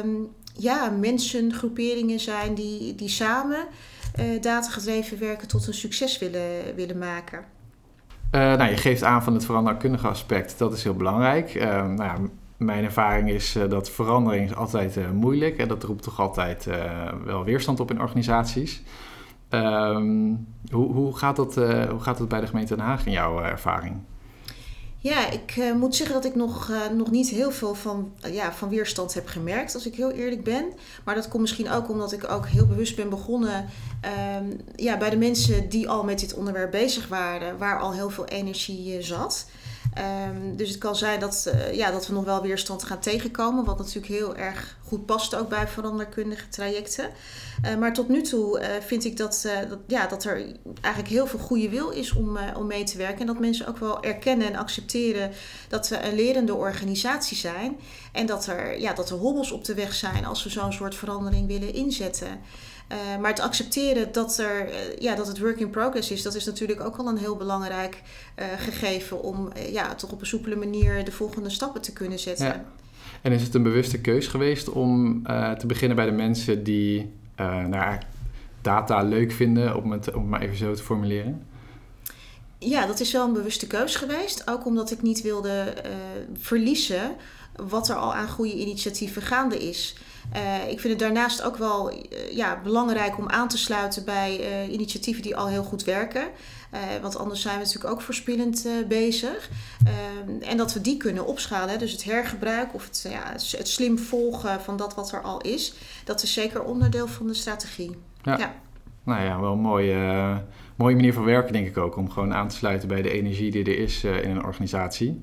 um, 0.03 0.29
ja, 0.53 0.89
mensen, 0.89 1.53
groeperingen 1.53 2.19
zijn 2.19 2.53
die, 2.53 2.95
die 2.95 3.09
samen 3.09 3.65
uh, 4.19 4.41
datagedreven 4.41 5.19
werken 5.19 5.47
tot 5.47 5.67
een 5.67 5.73
succes 5.73 6.19
willen, 6.19 6.75
willen 6.75 6.97
maken. 6.97 7.39
Uh, 8.31 8.41
nou, 8.41 8.69
je 8.69 8.77
geeft 8.77 9.03
aan 9.03 9.23
van 9.23 9.33
het 9.33 9.45
veranderkundige 9.45 10.07
aspect, 10.07 10.57
dat 10.57 10.73
is 10.73 10.83
heel 10.83 10.95
belangrijk. 10.95 11.55
Uh, 11.55 11.87
nou 11.87 12.29
mijn 12.57 12.83
ervaring 12.83 13.29
is 13.29 13.55
uh, 13.55 13.69
dat 13.69 13.89
verandering 13.89 14.49
is 14.49 14.55
altijd 14.55 15.13
moeilijk 15.13 15.57
en 15.57 15.67
dat 15.67 15.83
roept 15.83 16.03
toch 16.03 16.19
altijd 16.19 16.67
wel 17.25 17.43
weerstand 17.43 17.79
op 17.79 17.91
in 17.91 18.01
organisaties. 18.01 18.83
Um, 19.49 20.47
hoe, 20.71 20.93
hoe, 20.93 21.17
gaat 21.17 21.35
dat, 21.35 21.55
hoe 21.55 21.99
gaat 21.99 22.17
dat 22.17 22.27
bij 22.27 22.39
de 22.39 22.47
gemeente 22.47 22.75
Den 22.75 22.85
Haag 22.85 23.05
in 23.05 23.11
jouw 23.11 23.41
ervaring? 23.41 24.01
Ja, 25.03 25.29
ik 25.29 25.55
uh, 25.55 25.73
moet 25.73 25.95
zeggen 25.95 26.15
dat 26.15 26.25
ik 26.25 26.35
nog, 26.35 26.69
uh, 26.69 26.89
nog 26.89 27.11
niet 27.11 27.29
heel 27.29 27.51
veel 27.51 27.75
van, 27.75 28.13
uh, 28.25 28.33
ja, 28.33 28.53
van 28.53 28.69
weerstand 28.69 29.13
heb 29.13 29.27
gemerkt, 29.27 29.73
als 29.73 29.85
ik 29.85 29.95
heel 29.95 30.11
eerlijk 30.11 30.43
ben. 30.43 30.65
Maar 31.03 31.15
dat 31.15 31.27
komt 31.27 31.41
misschien 31.41 31.69
ook 31.69 31.89
omdat 31.89 32.11
ik 32.11 32.29
ook 32.31 32.47
heel 32.47 32.67
bewust 32.67 32.95
ben 32.95 33.09
begonnen 33.09 33.65
ehm, 34.01 34.45
ja, 34.75 34.97
bij 34.97 35.09
de 35.09 35.17
mensen 35.17 35.69
die 35.69 35.89
al 35.89 36.03
met 36.03 36.19
dit 36.19 36.33
onderwerp 36.33 36.71
bezig 36.71 37.07
waren, 37.07 37.57
waar 37.57 37.79
al 37.79 37.93
heel 37.93 38.09
veel 38.09 38.25
energie 38.25 39.01
zat. 39.01 39.47
Um, 39.97 40.55
dus 40.55 40.69
het 40.69 40.77
kan 40.77 40.95
zijn 40.95 41.19
dat, 41.19 41.53
ja, 41.71 41.91
dat 41.91 42.07
we 42.07 42.13
nog 42.13 42.25
wel 42.25 42.41
weerstand 42.41 42.83
gaan 42.83 42.99
tegenkomen, 42.99 43.65
wat 43.65 43.77
natuurlijk 43.77 44.07
heel 44.07 44.35
erg 44.35 44.77
goed 44.87 45.05
past 45.05 45.35
ook 45.35 45.49
bij 45.49 45.67
veranderkundige 45.67 46.49
trajecten. 46.49 47.09
Uh, 47.65 47.75
maar 47.75 47.93
tot 47.93 48.09
nu 48.09 48.21
toe 48.21 48.59
uh, 48.59 48.65
vind 48.81 49.05
ik 49.05 49.17
dat, 49.17 49.47
dat, 49.69 49.79
ja, 49.87 50.07
dat 50.07 50.23
er 50.23 50.45
eigenlijk 50.81 51.13
heel 51.13 51.27
veel 51.27 51.39
goede 51.39 51.69
wil 51.69 51.89
is 51.89 52.13
om, 52.13 52.37
om 52.57 52.67
mee 52.67 52.83
te 52.83 52.97
werken. 52.97 53.19
En 53.19 53.25
dat 53.25 53.39
mensen 53.39 53.67
ook 53.67 53.77
wel 53.77 54.03
erkennen 54.03 54.47
en 54.47 54.55
accepteren 54.55 55.31
dat 55.67 55.87
we 55.87 56.03
een 56.03 56.15
lerende 56.15 56.55
organisatie 56.55 57.37
zijn. 57.37 57.79
En 58.11 58.25
dat 58.25 58.47
er, 58.47 58.79
ja, 58.79 58.93
dat 58.93 59.09
er 59.09 59.17
hobbels 59.17 59.51
op 59.51 59.65
de 59.65 59.73
weg 59.73 59.93
zijn 59.93 60.25
als 60.25 60.43
we 60.43 60.49
zo'n 60.49 60.73
soort 60.73 60.95
verandering 60.95 61.47
willen 61.47 61.73
inzetten. 61.73 62.39
Maar 63.21 63.29
het 63.29 63.39
accepteren 63.39 64.11
dat, 64.11 64.37
er, 64.37 64.69
ja, 64.99 65.15
dat 65.15 65.27
het 65.27 65.39
work 65.39 65.59
in 65.59 65.69
progress 65.69 66.11
is, 66.11 66.21
dat 66.21 66.35
is 66.35 66.45
natuurlijk 66.45 66.81
ook 66.81 66.95
al 66.95 67.07
een 67.07 67.17
heel 67.17 67.35
belangrijk 67.35 68.01
gegeven 68.57 69.23
om 69.23 69.49
ja, 69.71 69.95
toch 69.95 70.11
op 70.11 70.19
een 70.19 70.27
soepele 70.27 70.55
manier 70.55 71.05
de 71.05 71.11
volgende 71.11 71.49
stappen 71.49 71.81
te 71.81 71.93
kunnen 71.93 72.19
zetten. 72.19 72.45
Ja. 72.45 72.65
En 73.21 73.31
is 73.31 73.41
het 73.41 73.53
een 73.53 73.63
bewuste 73.63 74.01
keus 74.01 74.27
geweest 74.27 74.69
om 74.69 75.23
te 75.57 75.65
beginnen 75.67 75.95
bij 75.95 76.05
de 76.05 76.11
mensen 76.11 76.63
die 76.63 77.11
nou, 77.67 77.97
data 78.61 79.01
leuk 79.01 79.31
vinden, 79.31 79.75
om 79.75 79.91
het, 79.91 80.13
om 80.13 80.21
het 80.21 80.29
maar 80.29 80.41
even 80.41 80.57
zo 80.57 80.73
te 80.73 80.83
formuleren? 80.83 81.45
Ja, 82.57 82.85
dat 82.85 82.99
is 82.99 83.11
wel 83.11 83.27
een 83.27 83.33
bewuste 83.33 83.67
keus 83.67 83.95
geweest. 83.95 84.49
Ook 84.49 84.65
omdat 84.65 84.91
ik 84.91 85.01
niet 85.01 85.21
wilde 85.21 85.73
verliezen 86.37 87.15
wat 87.55 87.89
er 87.89 87.95
al 87.95 88.13
aan 88.13 88.29
goede 88.29 88.59
initiatieven 88.59 89.21
gaande 89.21 89.57
is. 89.69 89.97
Uh, 90.35 90.69
ik 90.69 90.79
vind 90.79 90.93
het 90.93 90.99
daarnaast 90.99 91.41
ook 91.41 91.57
wel 91.57 91.91
uh, 91.93 91.99
ja, 92.31 92.59
belangrijk 92.63 93.17
om 93.17 93.29
aan 93.29 93.47
te 93.47 93.57
sluiten 93.57 94.05
bij 94.05 94.39
uh, 94.39 94.73
initiatieven 94.73 95.23
die 95.23 95.35
al 95.35 95.47
heel 95.47 95.63
goed 95.63 95.83
werken. 95.83 96.27
want 97.01 97.17
anders 97.17 97.41
zijn 97.41 97.57
we 97.57 97.63
natuurlijk 97.63 97.93
ook 97.93 98.01
verspillend 98.01 98.67
bezig. 98.87 99.49
Ehm, 99.85 100.41
en 100.41 100.57
dat 100.57 100.73
we 100.73 100.81
die 100.81 100.97
kunnen 100.97 101.25
opschalen. 101.25 101.79
Dus 101.79 101.91
het 101.91 102.03
hergebruik 102.03 102.73
of 102.73 102.85
het, 102.85 103.07
ja, 103.09 103.31
het 103.57 103.67
slim 103.67 103.99
volgen 103.99 104.61
van 104.61 104.77
dat 104.77 104.95
wat 104.95 105.11
er 105.11 105.21
al 105.21 105.41
is. 105.41 105.73
Dat 106.05 106.23
is 106.23 106.33
zeker 106.33 106.63
onderdeel 106.63 107.07
van 107.07 107.27
de 107.27 107.33
strategie. 107.33 107.97
Ja. 108.21 108.37
ja. 108.37 108.53
Nou 109.03 109.23
ja, 109.23 109.39
wel 109.39 109.51
een 109.51 109.59
mooie, 109.59 110.41
mooie 110.75 110.95
manier 110.95 111.13
van 111.13 111.23
werken 111.23 111.53
denk 111.53 111.67
ik 111.67 111.77
ook. 111.77 111.95
Om 111.95 112.09
gewoon 112.09 112.33
aan 112.33 112.47
te 112.47 112.55
sluiten 112.55 112.87
bij 112.87 113.01
de 113.01 113.11
energie 113.11 113.51
die 113.51 113.63
er 113.63 113.79
is 113.79 114.03
in 114.03 114.29
een 114.29 114.45
organisatie. 114.45 115.21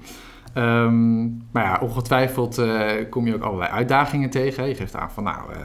Um, 0.55 1.47
maar 1.53 1.65
ja, 1.65 1.79
ongetwijfeld 1.83 2.59
uh, 2.59 2.93
kom 3.11 3.27
je 3.27 3.35
ook 3.35 3.43
allerlei 3.43 3.71
uitdagingen 3.71 4.31
tegen. 4.31 4.69
Je 4.69 4.75
geeft 4.75 4.97
aan 4.97 5.11
van 5.11 5.25
nou, 5.25 5.53
uh, 5.53 5.59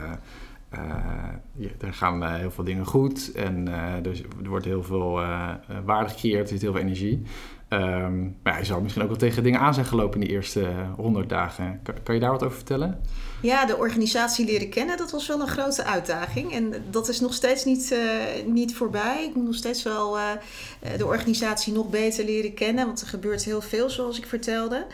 uh, 1.60 1.70
er 1.80 1.94
gaan 1.94 2.24
heel 2.24 2.52
veel 2.52 2.64
dingen 2.64 2.86
goed 2.86 3.32
en 3.32 3.68
dus 4.02 4.22
er 4.44 4.50
wordt 4.50 4.66
heel 4.66 4.84
veel 4.84 5.22
waarde 5.86 6.10
gecreëerd, 6.10 6.42
er 6.42 6.48
zit 6.48 6.62
heel 6.62 6.72
veel 6.72 6.82
energie. 6.82 7.22
Um, 7.82 8.38
maar 8.44 8.60
je 8.60 8.66
zou 8.66 8.82
misschien 8.82 9.04
ook 9.04 9.10
wel 9.10 9.18
tegen 9.18 9.44
dingen 9.44 9.60
aan 9.60 9.74
zijn 9.74 9.86
gelopen 9.86 10.22
in 10.22 10.28
die 10.28 10.36
eerste 10.36 10.70
100 10.96 11.30
dagen. 11.30 11.80
Kan, 12.04 12.14
je 12.14 12.22
daar 12.22 12.32
wat 12.32 12.44
over 12.44 12.56
vertellen? 12.56 13.02
Ja, 13.42 13.66
de 13.66 13.78
organisatie 13.78 14.46
leren 14.46 14.70
kennen, 14.70 14.98
dat 14.98 15.12
was 15.12 15.28
wel 15.28 15.42
een 15.42 15.48
grote 15.48 15.84
uitdaging. 15.84 16.54
En 16.54 16.74
dat 16.90 17.10
is 17.10 17.20
nog 17.20 17.34
steeds 17.34 17.66
niet, 17.66 17.92
uh, 17.92 18.54
niet 18.54 18.76
voorbij. 18.76 19.26
Ik 19.30 19.36
moet 19.36 19.46
nog 19.46 19.56
steeds 19.56 19.84
wel 19.84 20.18
uh, 20.18 20.24
de 20.98 21.06
organisatie 21.06 21.74
nog 21.74 21.90
beter 21.90 22.26
leren 22.26 22.54
kennen. 22.54 22.86
Want 22.86 23.02
er 23.02 23.08
gebeurt 23.08 23.44
heel 23.44 23.62
veel, 23.62 23.90
zoals 23.90 24.18
ik 24.18 24.26
vertelde. 24.26 24.86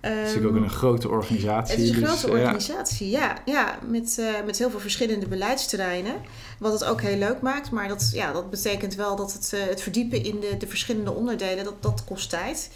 Het 0.00 0.12
is 0.12 0.34
natuurlijk 0.34 0.56
ook 0.56 0.62
een 0.62 0.70
grote 0.70 1.08
organisatie. 1.08 1.74
Het 1.74 1.84
is 1.84 1.90
een 1.90 2.00
dus, 2.00 2.08
grote 2.08 2.30
organisatie, 2.30 3.10
ja. 3.10 3.20
ja, 3.44 3.52
ja 3.52 3.78
met, 3.86 4.16
uh, 4.20 4.26
met 4.46 4.58
heel 4.58 4.70
veel 4.70 4.80
verschillende 4.80 5.28
beleidsterreinen. 5.28 6.14
Wat 6.58 6.72
het 6.72 6.84
ook 6.84 7.00
heel 7.00 7.18
leuk 7.18 7.40
maakt. 7.40 7.70
Maar 7.70 7.88
dat, 7.88 8.10
ja, 8.12 8.32
dat 8.32 8.50
betekent 8.50 8.94
wel 8.94 9.16
dat 9.16 9.32
het, 9.32 9.52
uh, 9.54 9.60
het 9.68 9.82
verdiepen 9.82 10.24
in 10.24 10.40
de, 10.40 10.56
de 10.58 10.66
verschillende 10.66 11.12
onderdelen, 11.12 11.64
dat, 11.64 11.82
dat 11.82 12.04
kost 12.04 12.30
tijd. 12.30 12.70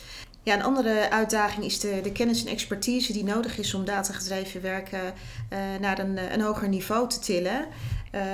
Ja, 0.44 0.54
een 0.54 0.62
andere 0.62 1.10
uitdaging 1.10 1.64
is 1.64 1.80
de, 1.80 2.00
de 2.02 2.12
kennis 2.12 2.44
en 2.44 2.50
expertise 2.50 3.12
die 3.12 3.24
nodig 3.24 3.58
is 3.58 3.74
om 3.74 3.84
datagedreven 3.84 4.62
werken 4.62 5.02
uh, 5.02 5.58
naar 5.80 5.98
een, 5.98 6.32
een 6.32 6.40
hoger 6.40 6.68
niveau 6.68 7.08
te 7.08 7.18
tillen. 7.18 7.66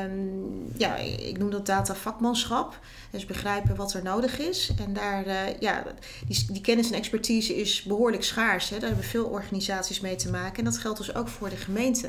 Um, 0.05 0.73
ja, 0.77 0.97
ik 0.97 1.39
noem 1.39 1.51
dat 1.51 1.67
datavakmanschap. 1.67 2.79
Dus 3.11 3.27
begrijpen 3.27 3.77
wat 3.77 3.95
er 3.95 4.03
nodig 4.03 4.39
is. 4.39 4.73
En 4.87 4.93
daar, 4.93 5.27
uh, 5.27 5.59
ja, 5.61 5.85
die, 6.27 6.47
die, 6.53 6.61
kennis 6.61 6.91
en 6.91 6.97
expertise 6.97 7.57
is 7.57 7.83
behoorlijk 7.83 8.25
schaars. 8.25 8.69
Hè. 8.69 8.79
Daar 8.79 8.89
hebben 8.89 9.07
veel 9.07 9.25
organisaties 9.25 10.01
mee 10.01 10.17
te 10.17 10.31
maken. 10.31 10.59
En 10.59 10.65
dat 10.65 10.79
geldt 10.79 10.99
dus 10.99 11.15
ook 11.15 11.29
voor 11.29 11.49
de 11.49 11.57
gemeente. 11.57 12.09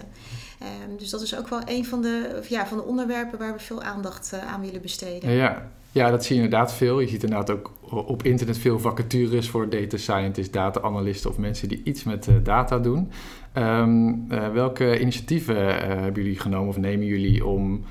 Um, 0.88 0.98
dus 0.98 1.10
dat 1.10 1.22
is 1.22 1.36
ook 1.36 1.48
wel 1.48 1.62
een 1.66 1.86
van 1.86 2.02
de, 2.02 2.44
ja, 2.48 2.68
van 2.68 2.78
de 2.78 2.84
onderwerpen 2.84 3.40
waar 3.40 3.54
we 3.54 3.60
veel 3.60 3.82
aandacht 3.82 4.32
uh, 4.34 4.48
aan 4.48 4.62
willen 4.62 4.82
besteden. 4.82 5.32
Ja, 5.32 5.72
ja, 5.92 6.10
dat 6.10 6.26
zie 6.26 6.36
je 6.36 6.42
inderdaad 6.42 6.74
veel. 6.74 7.00
Je 7.00 7.08
ziet 7.08 7.24
inderdaad 7.24 7.50
ook 7.50 7.72
op 7.90 8.24
internet 8.24 8.58
veel 8.58 8.80
vacatures 8.80 9.50
voor 9.50 9.70
data 9.70 9.98
scientists, 9.98 10.52
data 10.52 10.82
analisten 10.82 11.30
of 11.30 11.38
mensen 11.38 11.68
die 11.68 11.82
iets 11.84 12.04
met 12.04 12.28
uh, 12.28 12.36
data 12.44 12.80
doen. 12.80 13.12
Um, 13.58 14.26
uh, 14.32 14.50
welke 14.50 15.00
initiatieven 15.00 15.56
uh, 15.56 15.78
hebben 15.78 16.24
jullie 16.24 16.40
genomen 16.40 16.70
of 16.70 16.78
nemen 16.78 17.06
jullie 17.06 17.46
om 17.46 17.84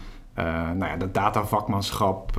nou 0.74 0.84
ja, 0.84 0.96
dat 0.96 1.14
datavakmanschap 1.14 2.32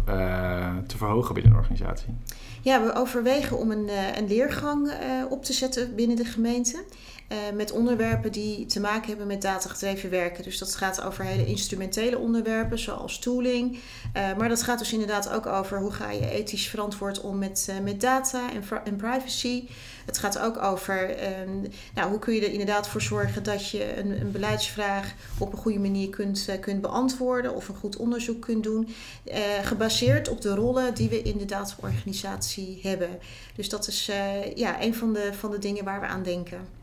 te 0.88 0.98
verhogen 0.98 1.34
binnen 1.34 1.52
een 1.52 1.58
organisatie? 1.58 2.14
Ja, 2.62 2.84
we 2.84 2.94
overwegen 2.96 3.58
om 3.58 3.72
een, 3.72 3.90
een 4.18 4.28
leergang 4.28 4.92
op 5.30 5.44
te 5.44 5.54
zetten 5.54 5.96
binnen 5.96 6.16
de 6.16 6.26
gemeente. 6.26 6.84
Uh, 7.32 7.38
met 7.54 7.72
onderwerpen 7.72 8.32
die 8.32 8.66
te 8.66 8.80
maken 8.80 9.08
hebben 9.08 9.28
met 9.28 9.42
datagedreven 9.42 10.10
werken. 10.10 10.44
Dus 10.44 10.58
dat 10.58 10.76
gaat 10.76 11.02
over 11.02 11.26
hele 11.26 11.46
instrumentele 11.46 12.18
onderwerpen, 12.18 12.80
zoals 12.80 13.20
tooling. 13.20 13.78
Uh, 14.18 14.38
maar 14.38 14.50
dat 14.50 14.64
gaat 14.64 14.80
dus 14.80 14.94
inderdaad 14.94 15.30
ook 15.30 15.46
over 15.46 15.80
hoe 15.80 15.92
ga 15.92 16.12
je 16.12 16.30
ethisch 16.30 16.68
verantwoord 16.68 17.22
om 17.22 17.38
met, 17.38 17.68
uh, 17.70 17.80
met 17.80 18.02
data 18.02 18.52
en, 18.52 18.64
en, 18.84 18.96
privacy. 18.96 19.68
Het 20.06 20.18
gaat 20.18 20.40
ook 20.40 20.58
over 20.58 21.16
ehm, 21.16 21.50
nou, 21.94 22.10
hoe 22.10 22.20
kun 22.20 22.34
je 22.34 22.42
er 22.42 22.52
inderdaad 22.52 22.88
voor 22.88 23.02
zorgen 23.02 23.44
dat 23.44 23.70
je 23.70 23.98
een, 23.98 24.22
een 24.22 24.32
beleidsvraag 24.32 25.14
op 25.38 25.52
een 25.52 25.60
goede 25.60 25.80
manier 25.80 26.10
kunt, 26.10 26.48
kunt 26.60 26.82
beantwoorden 26.82 27.56
of 27.56 27.68
een 27.68 27.76
goed 27.76 27.98
onderzoek 27.98 28.42
kunt 28.42 28.64
doen. 28.64 28.88
gebaseerd 29.64 30.30
op 30.30 30.42
de 30.42 30.56
rollen 30.56 30.94
die 30.94 31.10
we 31.10 31.22
in 31.22 31.38
de 31.38 31.46
dataorganisatie 31.46 32.80
hebben. 32.84 33.10
Dus 33.56 33.70
dat 33.70 33.88
is 33.88 34.06
ja, 34.56 34.82
een 34.82 34.96
van 34.96 35.14
de, 35.14 35.30
van 35.34 35.52
de 35.52 35.60
dingen 35.60 35.84
waar 35.84 36.00
we 36.00 36.08
aan 36.08 36.24
denken. 36.24 36.81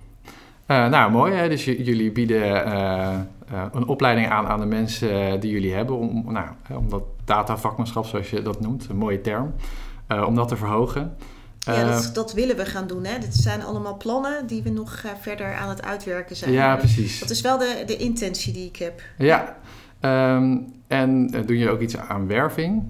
Uh, 0.69 0.89
nou, 0.89 1.11
mooi. 1.11 1.33
Hè? 1.33 1.49
Dus 1.49 1.65
jullie 1.65 2.13
bieden 2.13 2.43
uh, 2.43 3.19
uh, 3.53 3.65
een 3.73 3.87
opleiding 3.87 4.31
aan 4.31 4.47
aan 4.47 4.61
de 4.61 4.67
mensen 4.67 5.41
die 5.41 5.51
jullie 5.51 5.75
hebben. 5.75 5.97
Om, 5.97 6.33
nou, 6.33 6.47
om 6.73 6.89
dat 6.89 7.03
datavakmanschap, 7.25 8.07
zoals 8.07 8.31
je 8.31 8.43
dat 8.43 8.61
noemt, 8.61 8.87
een 8.89 8.97
mooie 8.97 9.21
term, 9.21 9.55
om 10.27 10.35
dat 10.35 10.49
te 10.49 10.57
verhogen. 10.57 11.17
Ja, 11.59 11.85
dat, 11.85 12.11
dat, 12.15 12.33
willen 12.33 12.57
we 12.57 12.65
gaan 12.65 12.87
doen. 12.87 13.05
Hè? 13.05 13.19
Dit 13.19 13.35
zijn 13.35 13.65
allemaal 13.65 13.97
plannen 13.97 14.47
die 14.47 14.63
we 14.63 14.71
nog 14.71 15.05
verder 15.21 15.55
aan 15.55 15.69
het 15.69 15.83
uitwerken 15.83 16.37
zijn. 16.37 16.53
Ja, 16.53 16.77
precies. 16.77 17.21
Dat 17.21 17.31
is 17.31 17.41
wel 17.41 17.59
de, 17.59 17.83
de 17.87 17.97
intentie 17.97 18.53
die 18.53 18.67
ik 18.67 18.77
heb. 18.77 19.03
Ja. 19.19 19.57
Um, 20.01 20.73
en 20.87 21.27
doen 21.27 21.57
jullie 21.57 21.71
ook 21.71 21.81
iets 21.81 21.97
aan 21.97 22.27
werving? 22.27 22.83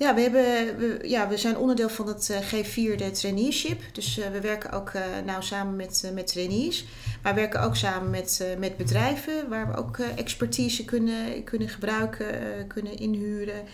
Ja, 0.00 0.14
we, 0.14 0.20
hebben, 0.20 0.76
we, 0.78 1.08
ja, 1.08 1.28
we 1.28 1.36
zijn 1.36 1.56
onderdeel 1.56 1.88
van 1.88 2.06
het 2.06 2.28
uh, 2.30 2.38
G4, 2.38 2.96
de 2.96 3.10
traineeship. 3.10 3.80
Dus 3.92 4.18
uh, 4.18 4.26
we 4.26 4.40
werken 4.40 4.72
ook 4.72 4.92
uh, 4.92 5.02
nou 5.24 5.42
samen 5.42 5.76
met, 5.76 6.10
met 6.14 6.26
trainees. 6.26 6.84
Wij 7.22 7.34
werken 7.34 7.62
ook 7.62 7.76
samen 7.76 8.10
met, 8.10 8.44
met 8.58 8.76
bedrijven 8.76 9.48
waar 9.48 9.70
we 9.70 9.76
ook 9.76 9.98
expertise 9.98 10.84
kunnen, 10.84 11.44
kunnen 11.44 11.68
gebruiken, 11.68 12.26
kunnen 12.66 12.96
inhuren. 12.98 13.64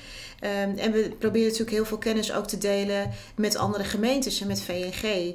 Ehm, 0.40 0.78
en 0.78 0.92
we 0.92 1.14
proberen 1.18 1.46
natuurlijk 1.46 1.76
heel 1.76 1.84
veel 1.84 1.98
kennis 1.98 2.32
ook 2.32 2.46
te 2.46 2.58
delen 2.58 3.10
met 3.34 3.56
andere 3.56 3.84
gemeentes 3.84 4.40
en 4.40 4.46
met 4.46 4.60
VNG 4.60 5.34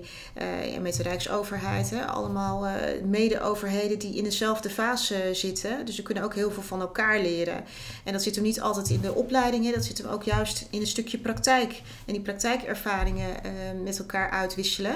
en 0.75 0.81
met 0.81 0.95
de 0.95 1.03
Rijksoverheid. 1.03 1.89
Hè. 1.89 2.05
Allemaal 2.05 2.67
mede-overheden 3.03 3.99
die 3.99 4.15
in 4.15 4.23
dezelfde 4.23 4.69
fase 4.69 5.29
zitten. 5.31 5.85
Dus 5.85 5.97
we 5.97 6.03
kunnen 6.03 6.23
ook 6.23 6.35
heel 6.35 6.51
veel 6.51 6.63
van 6.63 6.81
elkaar 6.81 7.19
leren. 7.19 7.63
En 8.03 8.13
dat 8.13 8.23
zit 8.23 8.35
er 8.35 8.41
niet 8.41 8.61
altijd 8.61 8.89
in 8.89 9.01
de 9.01 9.13
opleidingen, 9.13 9.73
dat 9.73 9.85
zit 9.85 9.97
hem 9.97 10.07
ook 10.07 10.23
juist 10.23 10.67
in 10.69 10.80
een 10.81 10.87
stukje 10.87 11.17
praktijk. 11.17 11.81
En 12.05 12.13
die 12.13 12.21
praktijkervaringen 12.21 13.29
uh, 13.45 13.51
met 13.83 13.99
elkaar 13.99 14.29
uitwisselen. 14.29 14.95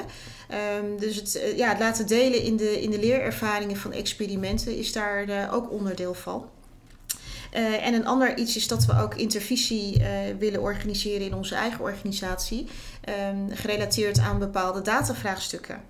Um, 0.80 1.00
dus 1.00 1.15
het, 1.15 1.36
uh, 1.36 1.58
ja, 1.58 1.69
het 1.69 1.80
laten 1.80 2.08
delen 2.08 2.41
in 2.41 2.58
de, 2.58 2.82
in 2.82 2.91
de 2.91 3.00
leerervaringen 3.00 3.78
van 3.78 3.91
experimenten 3.91 4.78
is 4.78 4.91
daar 4.91 5.30
uh, 5.30 5.54
ook 5.54 5.71
onderdeel 5.71 6.13
van. 6.13 6.45
Uh, 7.56 7.86
en 7.86 7.94
een 7.94 8.06
ander 8.06 8.38
iets 8.38 8.56
is 8.56 8.68
dat 8.68 8.86
we 8.86 9.00
ook 9.00 9.15
intervisie 9.15 10.00
uh, 10.00 10.06
willen 10.39 10.62
organiseren 10.62 11.26
in 11.26 11.34
onze 11.34 11.56
eigen 11.56 11.82
organisatie, 11.82 12.68
um, 13.30 13.50
gerelateerd 13.50 14.20
aan 14.20 14.39
bepaalde 14.39 14.82
datavraagstukken. 14.82 15.82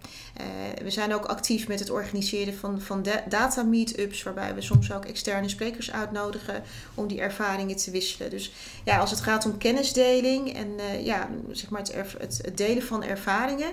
Uh, 0.42 0.46
we 0.84 0.90
zijn 0.90 1.14
ook 1.14 1.26
actief 1.26 1.68
met 1.68 1.80
het 1.80 1.90
organiseren 1.90 2.56
van, 2.56 2.82
van 2.82 3.06
data 3.30 3.64
meetups, 3.64 4.24
waarbij 4.24 4.56
we 4.56 4.62
soms 4.62 4.92
ook 4.92 5.06
externe 5.06 5.50
sprekers 5.50 5.92
uitnodigen 5.92 6.64
om 6.94 7.08
die 7.08 7.22
ervaringen 7.22 7.76
te 7.76 7.92
wisselen. 7.92 8.30
Dus 8.30 8.52
ja, 8.84 8.98
als 8.98 9.12
het 9.12 9.22
gaat 9.22 9.46
om 9.46 9.58
kennisdeling 9.58 10.54
en 10.54 10.68
ja, 11.04 11.30
zeg 11.52 11.70
maar 11.70 11.82
het, 11.82 11.94
het, 11.94 12.40
het, 12.42 12.58
delen 12.58 12.84
van 12.84 13.04
ervaringen, 13.04 13.72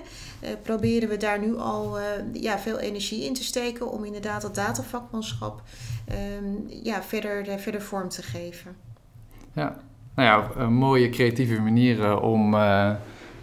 proberen 0.61 1.09
we 1.09 1.17
daar 1.17 1.39
nu 1.39 1.57
al 1.57 1.97
ja, 2.33 2.59
veel 2.59 2.79
energie 2.79 3.23
in 3.23 3.33
te 3.33 3.43
steken 3.43 3.91
om 3.91 4.05
inderdaad 4.05 4.41
dat 4.41 4.55
datavakmanschap 4.55 5.61
um, 6.37 6.65
ja, 6.83 7.03
verder, 7.03 7.59
verder 7.59 7.81
vorm 7.81 8.09
te 8.09 8.21
geven. 8.21 8.75
Ja, 9.53 9.75
nou 10.15 10.27
ja, 10.57 10.67
mooie 10.69 11.09
creatieve 11.09 11.61
manieren 11.61 12.21
om 12.21 12.53
uh, 12.53 12.91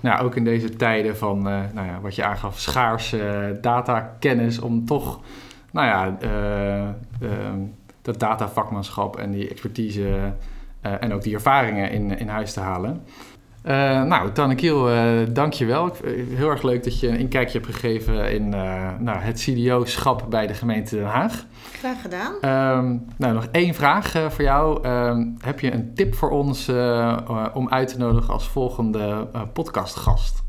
nou, 0.01 0.25
ook 0.25 0.37
in 0.37 0.45
deze 0.45 0.77
tijden 0.77 1.17
van, 1.17 1.43
nou 1.43 1.87
ja, 1.87 2.01
wat 2.01 2.15
je 2.15 2.25
aangaf, 2.25 2.59
schaarse 2.59 3.59
datakennis, 3.61 4.59
om 4.59 4.87
toch, 4.87 5.21
nou 5.71 5.87
ja, 5.87 6.17
uh, 6.25 6.89
dat 8.03 8.21
datavakmanschap 8.21 9.17
en 9.17 9.31
die 9.31 9.49
expertise 9.49 10.33
en 10.81 11.13
ook 11.13 11.23
die 11.23 11.35
ervaringen 11.35 11.91
in, 11.91 12.19
in 12.19 12.29
huis 12.29 12.53
te 12.53 12.61
halen. 12.61 13.03
Uh, 13.65 14.03
nou, 14.03 14.33
Tannekiel, 14.33 14.93
uh, 14.93 15.21
dank 15.31 15.53
je 15.53 15.65
wel. 15.65 15.97
Heel 16.35 16.51
erg 16.51 16.63
leuk 16.63 16.85
dat 16.85 17.01
je 17.01 17.09
een 17.09 17.19
inkijkje 17.19 17.59
hebt 17.59 17.75
gegeven 17.75 18.33
in 18.33 18.55
uh, 18.55 18.89
nou, 18.99 19.19
het 19.19 19.41
CDO-schap 19.41 20.27
bij 20.29 20.47
de 20.47 20.55
gemeente 20.55 20.95
Den 20.95 21.05
Haag. 21.05 21.47
Graag 21.79 22.01
gedaan. 22.01 22.33
Um, 22.33 23.05
nou, 23.17 23.35
nog 23.35 23.47
één 23.53 23.75
vraag 23.75 24.11
voor 24.11 24.45
jou. 24.45 24.89
Um, 24.89 25.37
heb 25.41 25.61
je 25.61 25.73
een 25.73 25.95
tip 25.95 26.15
voor 26.15 26.31
ons 26.31 26.69
om 27.55 27.69
uit 27.69 27.89
te 27.89 27.99
nodigen 27.99 28.33
als 28.33 28.49
volgende 28.49 29.29
podcastgast? 29.53 30.43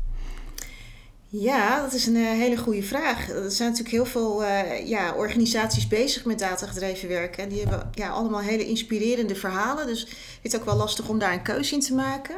Ja, 1.28 1.80
dat 1.80 1.92
is 1.92 2.06
een 2.06 2.16
hele 2.16 2.56
goede 2.56 2.82
vraag. 2.82 3.28
Er 3.28 3.50
zijn 3.50 3.68
natuurlijk 3.68 3.94
heel 3.94 4.04
veel 4.04 4.44
ja, 4.84 5.12
organisaties 5.14 5.88
bezig 5.88 6.24
met 6.24 6.38
datagedreven 6.38 7.08
werken. 7.08 7.42
En 7.42 7.48
die 7.48 7.60
hebben 7.60 7.90
ja, 7.94 8.08
allemaal 8.08 8.40
hele 8.40 8.68
inspirerende 8.68 9.34
verhalen. 9.34 9.86
Dus 9.86 10.00
het 10.42 10.52
is 10.52 10.56
ook 10.56 10.64
wel 10.64 10.76
lastig 10.76 11.08
om 11.08 11.18
daar 11.18 11.32
een 11.32 11.42
keuze 11.42 11.74
in 11.74 11.80
te 11.80 11.94
maken. 11.94 12.36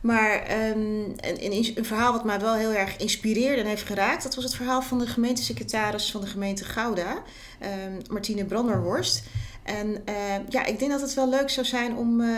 Maar 0.00 0.42
um, 0.70 1.14
een, 1.16 1.52
een, 1.76 1.84
verhaal 1.84 2.12
wat 2.12 2.24
mij 2.24 2.40
wel 2.40 2.54
heel 2.54 2.72
erg 2.72 2.96
inspireerde 2.96 3.60
en 3.60 3.66
heeft 3.66 3.86
geraakt, 3.86 4.22
dat 4.22 4.34
was 4.34 4.44
het 4.44 4.54
verhaal 4.54 4.82
van 4.82 4.98
de 4.98 5.06
gemeentesecretaris 5.06 6.10
van 6.10 6.20
de 6.20 6.26
gemeente 6.26 6.64
Gouda, 6.64 7.12
um, 7.62 7.98
Martine 8.10 8.44
Branderhorst. 8.44 9.22
En 9.62 9.88
uh, 9.88 10.14
ja, 10.48 10.64
ik 10.64 10.78
denk 10.78 10.90
dat 10.90 11.00
het 11.00 11.14
wel 11.14 11.28
leuk 11.28 11.50
zou 11.50 11.66
zijn 11.66 11.96
om, 11.96 12.20
uh, 12.20 12.36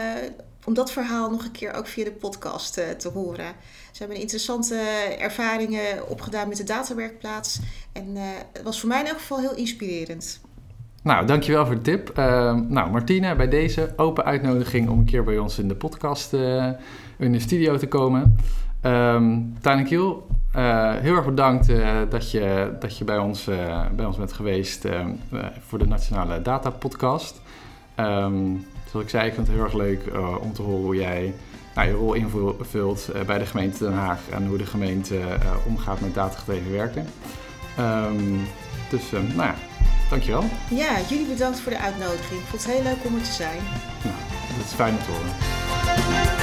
om 0.64 0.74
dat 0.74 0.92
verhaal 0.92 1.30
nog 1.30 1.44
een 1.44 1.50
keer 1.50 1.74
ook 1.74 1.86
via 1.86 2.04
de 2.04 2.12
podcast 2.12 2.78
uh, 2.78 2.88
te 2.88 3.08
horen. 3.08 3.54
Ze 3.90 3.98
hebben 3.98 4.20
interessante 4.20 4.76
ervaringen 5.18 6.08
opgedaan 6.08 6.48
met 6.48 6.56
de 6.56 6.64
datawerkplaats. 6.64 7.60
En 7.92 8.16
het 8.52 8.62
was 8.62 8.80
voor 8.80 8.88
mij 8.88 9.00
in 9.00 9.06
elk 9.06 9.18
geval 9.18 9.38
heel 9.40 9.54
inspirerend. 9.54 10.40
Nou, 11.02 11.26
dankjewel 11.26 11.66
voor 11.66 11.74
de 11.74 11.80
tip. 11.80 12.16
Nou, 12.16 12.90
Martine, 12.90 13.36
bij 13.36 13.48
deze 13.48 13.92
open 13.96 14.24
uitnodiging 14.24 14.88
om 14.88 14.98
een 14.98 15.04
keer 15.04 15.24
bij 15.24 15.38
ons 15.38 15.58
in 15.58 15.68
de 15.68 15.74
podcast 15.74 16.32
in 17.22 17.32
de 17.32 17.38
studio 17.38 17.76
te 17.76 17.88
komen. 17.88 18.36
Um, 18.82 19.54
Tane 19.60 19.82
Kiel, 19.82 20.26
uh, 20.56 20.94
heel 20.94 21.16
erg 21.16 21.24
bedankt 21.24 21.68
uh, 21.68 21.98
dat, 22.10 22.30
je, 22.30 22.72
dat 22.80 22.98
je 22.98 23.04
bij 23.04 23.18
ons, 23.18 23.48
bij 23.96 24.04
ons 24.04 24.16
bent 24.16 24.32
geweest 24.32 24.88
voor 25.66 25.78
de 25.78 25.86
Nationale 25.86 26.42
Data 26.42 26.70
Podcast. 26.70 27.40
Um, 27.96 28.66
zoals 28.90 29.04
ik 29.04 29.10
zei, 29.10 29.26
ik 29.26 29.34
vind 29.34 29.46
het 29.46 29.56
heel 29.56 29.64
erg 29.64 29.74
leuk 29.74 30.02
om 30.40 30.52
te 30.52 30.62
horen 30.62 30.84
hoe 30.84 30.96
jij 30.96 31.34
nou, 31.74 31.88
je 31.88 31.94
rol 31.94 32.14
invult 32.14 33.12
bij 33.26 33.38
de 33.38 33.46
gemeente 33.46 33.84
Den 33.84 33.92
Haag 33.92 34.20
en 34.30 34.46
hoe 34.46 34.58
de 34.58 34.66
gemeente 34.66 35.18
omgaat 35.66 36.00
met 36.00 36.14
datagedreven 36.14 36.72
werken. 36.72 37.06
Um, 37.78 38.40
dus, 38.90 39.10
nou 39.10 39.36
ja, 39.36 39.54
Dankjewel. 40.12 40.44
Ja, 40.70 41.00
jullie 41.08 41.26
bedankt 41.26 41.60
voor 41.60 41.72
de 41.72 41.78
uitnodiging. 41.78 42.40
Ik 42.40 42.46
vond 42.46 42.64
het 42.64 42.72
heel 42.72 42.82
leuk 42.82 43.04
om 43.04 43.14
er 43.14 43.22
te 43.22 43.32
zijn. 43.32 43.58
Nou, 44.02 44.16
dat 44.56 44.64
is 44.64 44.72
fijn 44.72 44.94
om 44.94 44.98
te 44.98 45.10
horen. 45.10 46.41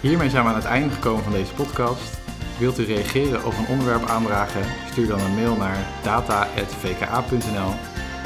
Hiermee 0.00 0.30
zijn 0.30 0.42
we 0.44 0.48
aan 0.48 0.54
het 0.54 0.64
einde 0.64 0.94
gekomen 0.94 1.22
van 1.22 1.32
deze 1.32 1.52
podcast. 1.52 2.18
Wilt 2.58 2.78
u 2.78 2.84
reageren 2.84 3.44
of 3.44 3.58
een 3.58 3.66
onderwerp 3.66 4.04
aandragen? 4.04 4.62
Stuur 4.90 5.06
dan 5.06 5.20
een 5.20 5.34
mail 5.34 5.56
naar 5.56 5.86
data.vka.nl. 6.02 7.72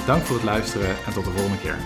Dank 0.06 0.22
voor 0.22 0.36
het 0.36 0.44
luisteren 0.44 0.96
en 1.06 1.12
tot 1.12 1.24
de 1.24 1.30
volgende 1.30 1.58
keer. 1.58 1.76